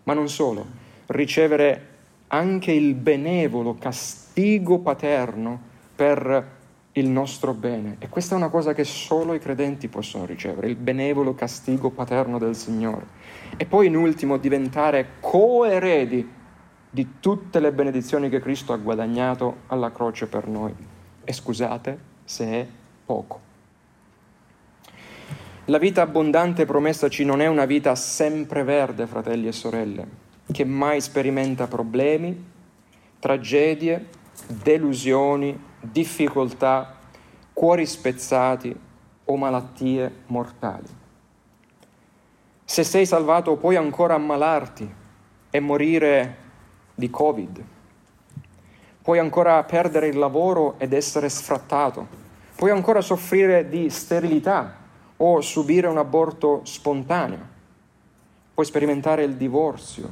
Ma 0.04 0.14
non 0.14 0.30
solo, 0.30 0.66
ricevere 1.06 1.88
anche 2.28 2.72
il 2.72 2.94
benevolo 2.94 3.74
castigo 3.74 4.78
paterno 4.78 5.60
per 5.94 6.58
il 6.92 7.06
nostro 7.06 7.52
bene. 7.52 7.96
E 7.98 8.08
questa 8.08 8.34
è 8.34 8.38
una 8.38 8.48
cosa 8.48 8.72
che 8.72 8.84
solo 8.84 9.34
i 9.34 9.38
credenti 9.38 9.88
possono 9.88 10.24
ricevere, 10.24 10.68
il 10.68 10.76
benevolo 10.76 11.34
castigo 11.34 11.90
paterno 11.90 12.38
del 12.38 12.56
Signore. 12.56 13.06
E 13.58 13.66
poi 13.66 13.88
in 13.88 13.96
ultimo 13.96 14.38
diventare 14.38 15.16
coeredi 15.20 16.28
di 16.88 17.06
tutte 17.20 17.60
le 17.60 17.72
benedizioni 17.72 18.30
che 18.30 18.40
Cristo 18.40 18.72
ha 18.72 18.78
guadagnato 18.78 19.58
alla 19.66 19.92
croce 19.92 20.26
per 20.26 20.48
noi. 20.48 20.74
E 21.22 21.32
scusate, 21.32 22.09
se 22.30 22.44
è 22.44 22.66
poco. 23.04 23.40
La 25.64 25.78
vita 25.78 26.02
abbondante 26.02 26.64
promessaci 26.64 27.24
non 27.24 27.40
è 27.40 27.48
una 27.48 27.64
vita 27.64 27.96
sempreverde, 27.96 29.08
fratelli 29.08 29.48
e 29.48 29.52
sorelle, 29.52 30.06
che 30.52 30.64
mai 30.64 31.00
sperimenta 31.00 31.66
problemi, 31.66 32.50
tragedie, 33.18 34.10
delusioni, 34.46 35.60
difficoltà, 35.80 36.98
cuori 37.52 37.84
spezzati 37.84 38.78
o 39.24 39.36
malattie 39.36 40.22
mortali. 40.26 40.88
Se 42.64 42.84
sei 42.84 43.06
salvato 43.06 43.56
puoi 43.56 43.74
ancora 43.74 44.14
ammalarti 44.14 44.94
e 45.50 45.58
morire 45.58 46.36
di 46.94 47.10
Covid. 47.10 47.64
Puoi 49.02 49.18
ancora 49.18 49.64
perdere 49.64 50.06
il 50.06 50.16
lavoro 50.16 50.78
ed 50.78 50.92
essere 50.92 51.28
sfrattato 51.28 52.19
puoi 52.60 52.72
ancora 52.72 53.00
soffrire 53.00 53.70
di 53.70 53.88
sterilità 53.88 54.76
o 55.16 55.40
subire 55.40 55.86
un 55.86 55.96
aborto 55.96 56.60
spontaneo, 56.64 57.38
puoi 58.52 58.66
sperimentare 58.66 59.24
il 59.24 59.36
divorzio 59.36 60.06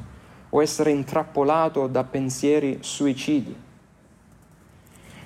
o 0.49 0.63
essere 0.63 0.91
intrappolato 0.91 1.89
da 1.89 2.05
pensieri 2.05 2.79
suicidi. 2.81 3.55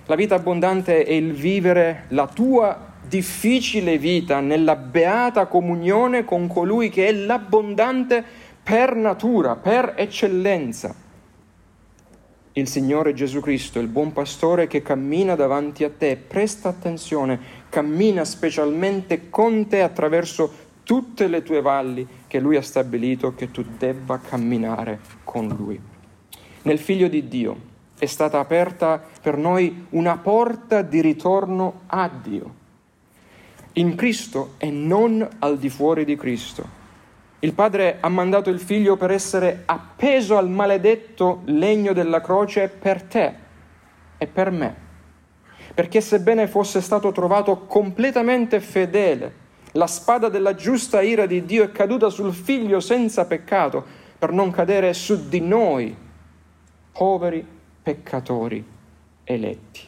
La 0.06 0.16
vita 0.16 0.34
abbondante 0.34 1.04
è 1.04 1.12
il 1.12 1.32
vivere 1.32 2.06
la 2.08 2.26
tua 2.26 2.94
difficile 3.06 3.98
vita 3.98 4.40
nella 4.40 4.74
beata 4.74 5.46
comunione 5.46 6.24
con 6.24 6.48
colui 6.48 6.88
che 6.88 7.06
è 7.06 7.12
l'abbondante 7.12 8.24
per 8.64 8.96
natura, 8.96 9.54
per 9.54 9.94
eccellenza 9.96 11.01
il 12.54 12.68
Signore 12.68 13.14
Gesù 13.14 13.40
Cristo, 13.40 13.78
il 13.78 13.86
buon 13.86 14.12
pastore 14.12 14.66
che 14.66 14.82
cammina 14.82 15.34
davanti 15.34 15.84
a 15.84 15.90
te, 15.90 16.16
presta 16.16 16.68
attenzione, 16.68 17.40
cammina 17.70 18.24
specialmente 18.24 19.30
con 19.30 19.66
te 19.68 19.80
attraverso 19.80 20.70
tutte 20.82 21.28
le 21.28 21.42
tue 21.42 21.62
valli 21.62 22.06
che 22.26 22.40
Lui 22.40 22.56
ha 22.56 22.62
stabilito 22.62 23.34
che 23.34 23.50
tu 23.50 23.64
debba 23.78 24.18
camminare 24.18 25.00
con 25.24 25.48
Lui. 25.48 25.80
Nel 26.62 26.78
Figlio 26.78 27.08
di 27.08 27.26
Dio 27.26 27.70
è 27.98 28.06
stata 28.06 28.38
aperta 28.38 29.02
per 29.20 29.38
noi 29.38 29.86
una 29.90 30.18
porta 30.18 30.82
di 30.82 31.00
ritorno 31.00 31.82
a 31.86 32.10
Dio, 32.22 32.60
in 33.74 33.94
Cristo 33.94 34.54
e 34.58 34.70
non 34.70 35.26
al 35.38 35.58
di 35.58 35.70
fuori 35.70 36.04
di 36.04 36.16
Cristo 36.16 36.81
il 37.44 37.54
Padre 37.54 37.96
ha 37.98 38.08
mandato 38.08 38.50
il 38.50 38.60
Figlio 38.60 38.96
per 38.96 39.10
essere 39.10 39.62
appeso 39.64 40.36
al 40.36 40.48
maledetto 40.48 41.42
legno 41.46 41.92
della 41.92 42.20
croce 42.20 42.68
per 42.68 43.02
te 43.02 43.34
e 44.16 44.26
per 44.28 44.52
me. 44.52 44.76
Perché 45.74 46.00
sebbene 46.00 46.46
fosse 46.46 46.80
stato 46.80 47.10
trovato 47.10 47.66
completamente 47.66 48.60
fedele, 48.60 49.40
la 49.72 49.88
spada 49.88 50.28
della 50.28 50.54
giusta 50.54 51.02
ira 51.02 51.26
di 51.26 51.44
Dio 51.44 51.64
è 51.64 51.72
caduta 51.72 52.10
sul 52.10 52.32
Figlio 52.32 52.78
senza 52.78 53.24
peccato 53.24 53.84
per 54.16 54.30
non 54.30 54.52
cadere 54.52 54.92
su 54.92 55.28
di 55.28 55.40
noi, 55.40 55.96
poveri 56.92 57.44
peccatori 57.82 58.64
eletti. 59.24 59.80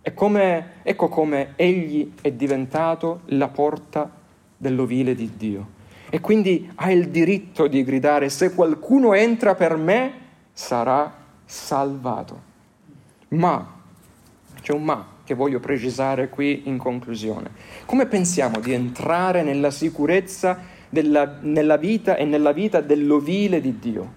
E 0.00 0.14
come, 0.14 0.70
ecco 0.84 1.08
come 1.08 1.52
egli 1.56 2.12
è 2.22 2.30
diventato 2.32 3.20
la 3.26 3.48
porta 3.48 4.10
dell'ovile 4.56 5.14
di 5.14 5.32
Dio 5.36 5.80
e 6.14 6.20
quindi 6.20 6.70
ha 6.74 6.90
il 6.90 7.08
diritto 7.08 7.66
di 7.66 7.82
gridare 7.82 8.28
se 8.28 8.52
qualcuno 8.52 9.14
entra 9.14 9.54
per 9.54 9.76
me 9.76 10.12
sarà 10.52 11.10
salvato. 11.42 12.42
Ma, 13.28 13.80
c'è 14.60 14.74
un 14.74 14.82
ma 14.84 15.06
che 15.24 15.32
voglio 15.32 15.58
precisare 15.58 16.28
qui 16.28 16.64
in 16.68 16.76
conclusione. 16.76 17.52
Come 17.86 18.04
pensiamo 18.04 18.60
di 18.60 18.74
entrare 18.74 19.42
nella 19.42 19.70
sicurezza 19.70 20.60
della, 20.90 21.38
nella 21.40 21.78
vita 21.78 22.16
e 22.16 22.26
nella 22.26 22.52
vita 22.52 22.82
dell'ovile 22.82 23.62
di 23.62 23.78
Dio? 23.78 24.12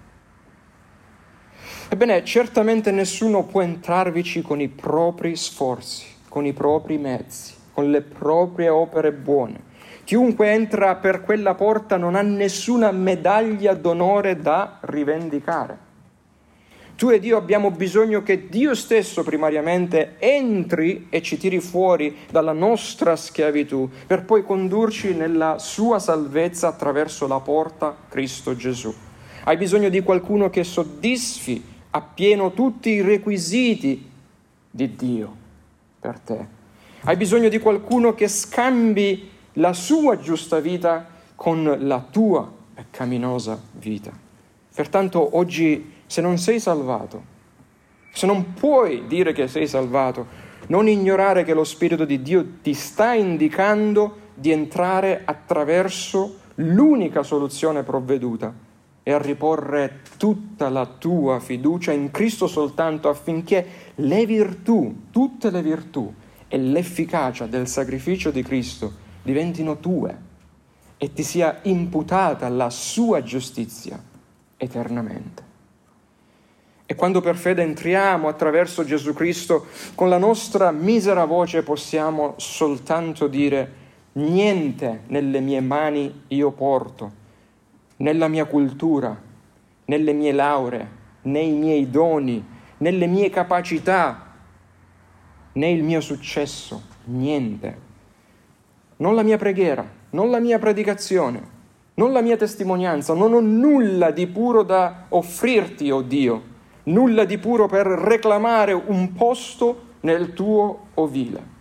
Ebbene, 1.88 2.22
certamente 2.26 2.90
nessuno 2.90 3.44
può 3.44 3.62
entrarvici 3.62 4.42
con 4.42 4.60
i 4.60 4.68
propri 4.68 5.34
sforzi, 5.34 6.04
con 6.28 6.44
i 6.44 6.52
propri 6.52 6.98
mezzi, 6.98 7.54
con 7.72 7.90
le 7.90 8.02
proprie 8.02 8.68
opere 8.68 9.12
buone. 9.12 9.74
Chiunque 10.06 10.52
entra 10.52 10.94
per 10.94 11.22
quella 11.22 11.56
porta 11.56 11.96
non 11.96 12.14
ha 12.14 12.22
nessuna 12.22 12.92
medaglia 12.92 13.74
d'onore 13.74 14.36
da 14.36 14.78
rivendicare. 14.82 15.76
Tu 16.94 17.10
ed 17.10 17.24
io 17.24 17.36
abbiamo 17.36 17.72
bisogno 17.72 18.22
che 18.22 18.48
Dio 18.48 18.76
stesso 18.76 19.24
primariamente 19.24 20.14
entri 20.20 21.08
e 21.10 21.22
ci 21.22 21.36
tiri 21.36 21.58
fuori 21.58 22.18
dalla 22.30 22.52
nostra 22.52 23.16
schiavitù 23.16 23.90
per 24.06 24.22
poi 24.22 24.44
condurci 24.44 25.12
nella 25.12 25.58
sua 25.58 25.98
salvezza 25.98 26.68
attraverso 26.68 27.26
la 27.26 27.40
porta 27.40 27.96
Cristo 28.08 28.54
Gesù. 28.54 28.94
Hai 29.42 29.56
bisogno 29.56 29.88
di 29.88 30.02
qualcuno 30.02 30.50
che 30.50 30.62
soddisfi 30.62 31.60
appieno 31.90 32.52
tutti 32.52 32.90
i 32.90 33.00
requisiti 33.00 34.08
di 34.70 34.94
Dio 34.94 35.36
per 35.98 36.20
te. 36.20 36.46
Hai 37.00 37.16
bisogno 37.16 37.48
di 37.48 37.58
qualcuno 37.58 38.14
che 38.14 38.28
scambi 38.28 39.34
la 39.58 39.72
sua 39.72 40.18
giusta 40.18 40.60
vita 40.60 41.06
con 41.34 41.76
la 41.80 42.04
tua 42.10 42.50
peccaminosa 42.74 43.60
vita. 43.72 44.12
Pertanto 44.74 45.36
oggi 45.36 45.92
se 46.06 46.20
non 46.20 46.38
sei 46.38 46.60
salvato, 46.60 47.34
se 48.12 48.26
non 48.26 48.54
puoi 48.54 49.06
dire 49.06 49.32
che 49.32 49.48
sei 49.48 49.66
salvato, 49.66 50.44
non 50.68 50.88
ignorare 50.88 51.44
che 51.44 51.54
lo 51.54 51.64
Spirito 51.64 52.04
di 52.04 52.22
Dio 52.22 52.44
ti 52.60 52.74
sta 52.74 53.12
indicando 53.14 54.24
di 54.34 54.50
entrare 54.50 55.22
attraverso 55.24 56.40
l'unica 56.56 57.22
soluzione 57.22 57.82
provveduta 57.82 58.52
e 59.02 59.12
a 59.12 59.18
riporre 59.18 60.00
tutta 60.18 60.68
la 60.68 60.84
tua 60.86 61.38
fiducia 61.38 61.92
in 61.92 62.10
Cristo 62.10 62.46
soltanto 62.46 63.08
affinché 63.08 63.66
le 63.94 64.26
virtù, 64.26 65.04
tutte 65.10 65.50
le 65.50 65.62
virtù 65.62 66.12
e 66.48 66.58
l'efficacia 66.58 67.46
del 67.46 67.68
sacrificio 67.68 68.30
di 68.30 68.42
Cristo 68.42 69.04
diventino 69.26 69.78
tue 69.78 70.16
e 70.96 71.12
ti 71.12 71.22
sia 71.22 71.58
imputata 71.62 72.48
la 72.48 72.70
sua 72.70 73.22
giustizia 73.22 74.00
eternamente. 74.56 75.44
E 76.86 76.94
quando 76.94 77.20
per 77.20 77.36
fede 77.36 77.62
entriamo 77.62 78.28
attraverso 78.28 78.84
Gesù 78.84 79.12
Cristo, 79.12 79.66
con 79.96 80.08
la 80.08 80.18
nostra 80.18 80.70
misera 80.70 81.24
voce 81.24 81.64
possiamo 81.64 82.34
soltanto 82.36 83.26
dire 83.26 83.84
niente 84.12 85.02
nelle 85.08 85.40
mie 85.40 85.60
mani 85.60 86.22
io 86.28 86.52
porto, 86.52 87.12
nella 87.96 88.28
mia 88.28 88.44
cultura, 88.44 89.20
nelle 89.86 90.12
mie 90.12 90.32
lauree, 90.32 90.88
nei 91.22 91.50
miei 91.50 91.90
doni, 91.90 92.42
nelle 92.78 93.06
mie 93.08 93.30
capacità, 93.30 94.34
né 95.52 95.70
il 95.70 95.82
mio 95.82 96.00
successo, 96.00 96.82
niente. 97.06 97.85
Non 98.96 99.14
la 99.14 99.22
mia 99.22 99.36
preghiera, 99.36 99.86
non 100.10 100.30
la 100.30 100.38
mia 100.38 100.58
predicazione, 100.58 101.54
non 101.94 102.12
la 102.12 102.20
mia 102.20 102.36
testimonianza, 102.36 103.14
non 103.14 103.32
ho 103.34 103.40
nulla 103.40 104.10
di 104.10 104.26
puro 104.26 104.62
da 104.62 105.06
offrirti, 105.08 105.90
oh 105.90 106.02
Dio 106.02 106.54
nulla 106.86 107.24
di 107.24 107.38
puro 107.38 107.66
per 107.66 107.86
reclamare 107.86 108.72
un 108.72 109.12
posto 109.14 109.94
nel 110.00 110.34
tuo 110.34 110.88
ovile. 110.94 111.54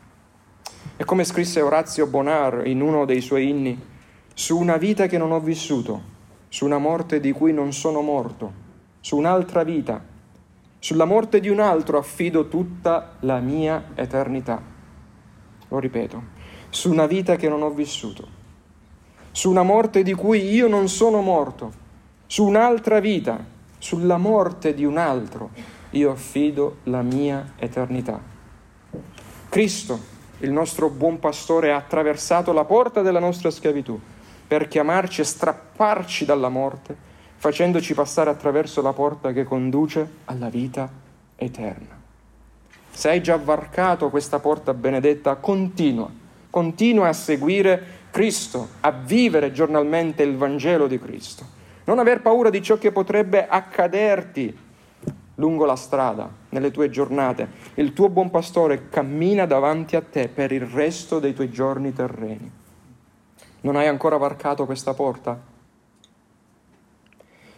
E 0.98 1.04
come 1.06 1.24
scrisse 1.24 1.62
Orazio 1.62 2.08
Bonar 2.08 2.66
in 2.66 2.82
uno 2.82 3.06
dei 3.06 3.22
suoi 3.22 3.50
inni, 3.50 3.80
su 4.34 4.58
una 4.58 4.78
vita 4.78 5.08
che 5.08 5.18
non 5.18 5.32
ho 5.32 5.40
vissuto, 5.40 6.14
su 6.50 6.66
una 6.66 6.78
morte 6.78 7.20
di 7.20 7.32
cui 7.32 7.54
non 7.54 7.74
sono 7.74 8.02
morto, 8.02 8.64
su 9.00 9.18
un'altra 9.18 9.64
vita, 9.64 10.04
sulla 10.80 11.06
morte 11.06 11.40
di 11.40 11.50
un 11.50 11.60
altro 11.60 11.98
affido 11.98 12.48
tutta 12.48 13.16
la 13.22 13.40
mia 13.40 13.92
eternità. 13.96 14.62
Lo 15.70 15.80
ripeto, 15.80 16.22
su 16.76 16.92
una 16.92 17.06
vita 17.06 17.38
che 17.38 17.48
non 17.48 17.62
ho 17.62 17.70
vissuto, 17.70 18.28
su 19.32 19.50
una 19.50 19.64
morte 19.64 20.04
di 20.04 20.14
cui 20.14 20.54
io 20.54 20.68
non 20.68 20.90
sono 20.90 21.22
morto, 21.22 21.72
su 22.28 22.44
un'altra 22.44 23.00
vita 23.00 23.42
sulla 23.78 24.18
morte 24.18 24.74
di 24.74 24.84
un 24.84 24.98
altro 24.98 25.52
io 25.92 26.12
affido 26.12 26.80
la 26.84 27.02
mia 27.02 27.54
eternità. 27.56 28.20
Cristo, 29.48 29.98
il 30.40 30.52
nostro 30.52 30.90
buon 30.90 31.18
pastore, 31.18 31.72
ha 31.72 31.78
attraversato 31.78 32.52
la 32.52 32.66
porta 32.66 33.02
della 33.02 33.20
nostra 33.20 33.52
schiavitù 33.52 33.98
per 34.46 34.68
chiamarci 34.68 35.22
e 35.22 35.24
strapparci 35.24 36.26
dalla 36.26 36.50
morte, 36.50 36.94
facendoci 37.38 37.94
passare 37.94 38.30
attraverso 38.30 38.82
la 38.82 38.92
porta 38.92 39.32
che 39.32 39.46
conduce 39.46 40.08
alla 40.26 40.50
vita 40.50 40.92
eterna. 41.38 41.98
Se 42.92 43.08
hai 43.08 43.24
già 43.24 43.38
varcato 43.38 44.10
questa 44.10 44.40
porta 44.40 44.74
benedetta, 44.74 45.36
continua, 45.36 46.24
continua 46.56 47.10
a 47.10 47.14
seguire 47.14 47.84
Cristo, 48.12 48.70
a 48.80 48.92
vivere 48.92 49.52
giornalmente 49.52 50.24
il 50.24 50.38
Vangelo 50.38 50.88
di 50.88 50.98
Cristo 50.98 51.56
non 51.86 52.00
aver 52.00 52.22
paura 52.22 52.50
di 52.50 52.62
ciò 52.62 52.78
che 52.78 52.92
potrebbe 52.92 53.48
accaderti 53.48 54.64
lungo 55.36 55.66
la 55.66 55.76
strada, 55.76 56.30
nelle 56.50 56.72
tue 56.72 56.90
giornate. 56.90 57.48
Il 57.76 57.94
tuo 57.94 58.10
buon 58.10 58.30
pastore 58.30 58.90
cammina 58.90 59.46
davanti 59.46 59.96
a 59.96 60.02
te 60.02 60.28
per 60.28 60.52
il 60.52 60.66
resto 60.66 61.20
dei 61.20 61.34
tuoi 61.34 61.50
giorni 61.50 61.94
terreni. 61.94 62.52
Non 63.62 63.76
hai 63.76 63.88
ancora 63.88 64.18
varcato 64.18 64.66
questa 64.66 64.94
porta? 64.94 65.40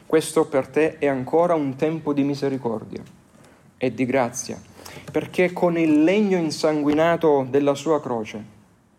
Questo 0.05 0.45
per 0.45 0.67
te 0.67 0.97
è 0.97 1.07
ancora 1.07 1.53
un 1.53 1.75
tempo 1.75 2.13
di 2.13 2.23
misericordia 2.23 3.03
e 3.77 3.93
di 3.93 4.05
grazia, 4.05 4.59
perché 5.11 5.53
con 5.53 5.77
il 5.77 6.03
legno 6.03 6.37
insanguinato 6.37 7.45
della 7.49 7.75
sua 7.75 8.01
croce, 8.01 8.55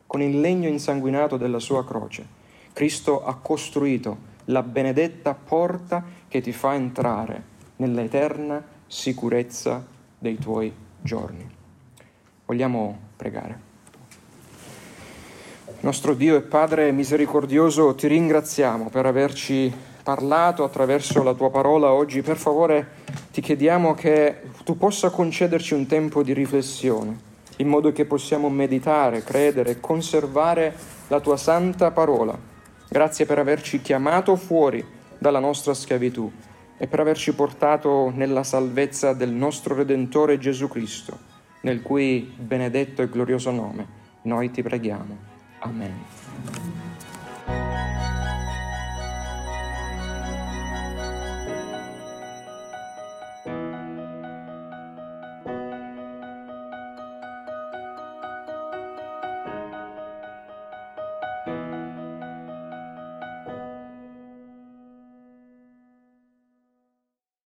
con 0.09 0.23
il 0.23 0.41
legno 0.41 0.69
insanguinato 0.69 1.37
della 1.37 1.59
sua 1.59 1.85
croce, 1.85 2.27
Cristo 2.73 3.25
ha 3.27 3.37
costruito 3.37 4.17
la 4.47 4.63
benedetta 4.63 5.35
porta 5.35 6.03
che 6.27 6.41
ti 6.41 6.51
fa 6.51 6.75
entrare 6.75 7.43
nell'eterna 7.77 8.65
sicurezza 8.87 9.87
dei 10.19 10.39
tuoi 10.39 10.73
giorni. 11.03 11.47
Vogliamo 12.47 12.99
pregare. 13.17 13.67
Nostro 15.81 16.15
Dio 16.15 16.37
e 16.37 16.41
Padre 16.41 16.91
misericordioso, 16.91 17.95
ti 17.95 18.09
ringraziamo 18.09 18.89
per 18.89 19.05
averci 19.05 19.71
parlato 20.03 20.65
attraverso 20.65 21.23
la 21.23 21.35
tua 21.35 21.51
parola 21.51 21.93
oggi. 21.93 22.23
Per 22.23 22.39
favore 22.39 22.89
ti 23.31 23.43
chiediamo 23.43 23.93
che 23.93 24.41
tu 24.65 24.79
possa 24.79 25.11
concederci 25.11 25.75
un 25.75 25.87
tempo 25.87 26.23
di 26.23 26.33
riflessione, 26.33 27.28
in 27.59 27.69
modo 27.69 27.93
che 27.93 28.05
possiamo 28.05 28.49
meditare, 28.49 29.23
credere 29.23 29.71
e 29.71 29.81
conservare 29.81 30.75
la 31.09 31.21
tua 31.21 31.37
santa 31.37 31.91
parola 31.91 32.57
Grazie 32.91 33.27
per 33.27 33.39
averci 33.39 33.83
chiamato 33.83 34.35
fuori 34.35 34.83
dalla 35.19 35.41
nostra 35.41 35.75
schiavitù 35.75 36.31
e 36.79 36.87
per 36.87 37.01
averci 37.01 37.35
portato 37.35 38.11
nella 38.15 38.43
salvezza 38.45 39.13
del 39.13 39.31
nostro 39.31 39.75
Redentore 39.75 40.39
Gesù 40.39 40.69
Cristo, 40.69 41.19
nel 41.63 41.83
cui 41.83 42.33
benedetto 42.35 43.03
e 43.03 43.11
glorioso 43.11 43.51
nome 43.51 43.87
noi 44.23 44.51
ti 44.51 44.63
preghiamo. 44.63 45.17
Amen. 45.59 46.68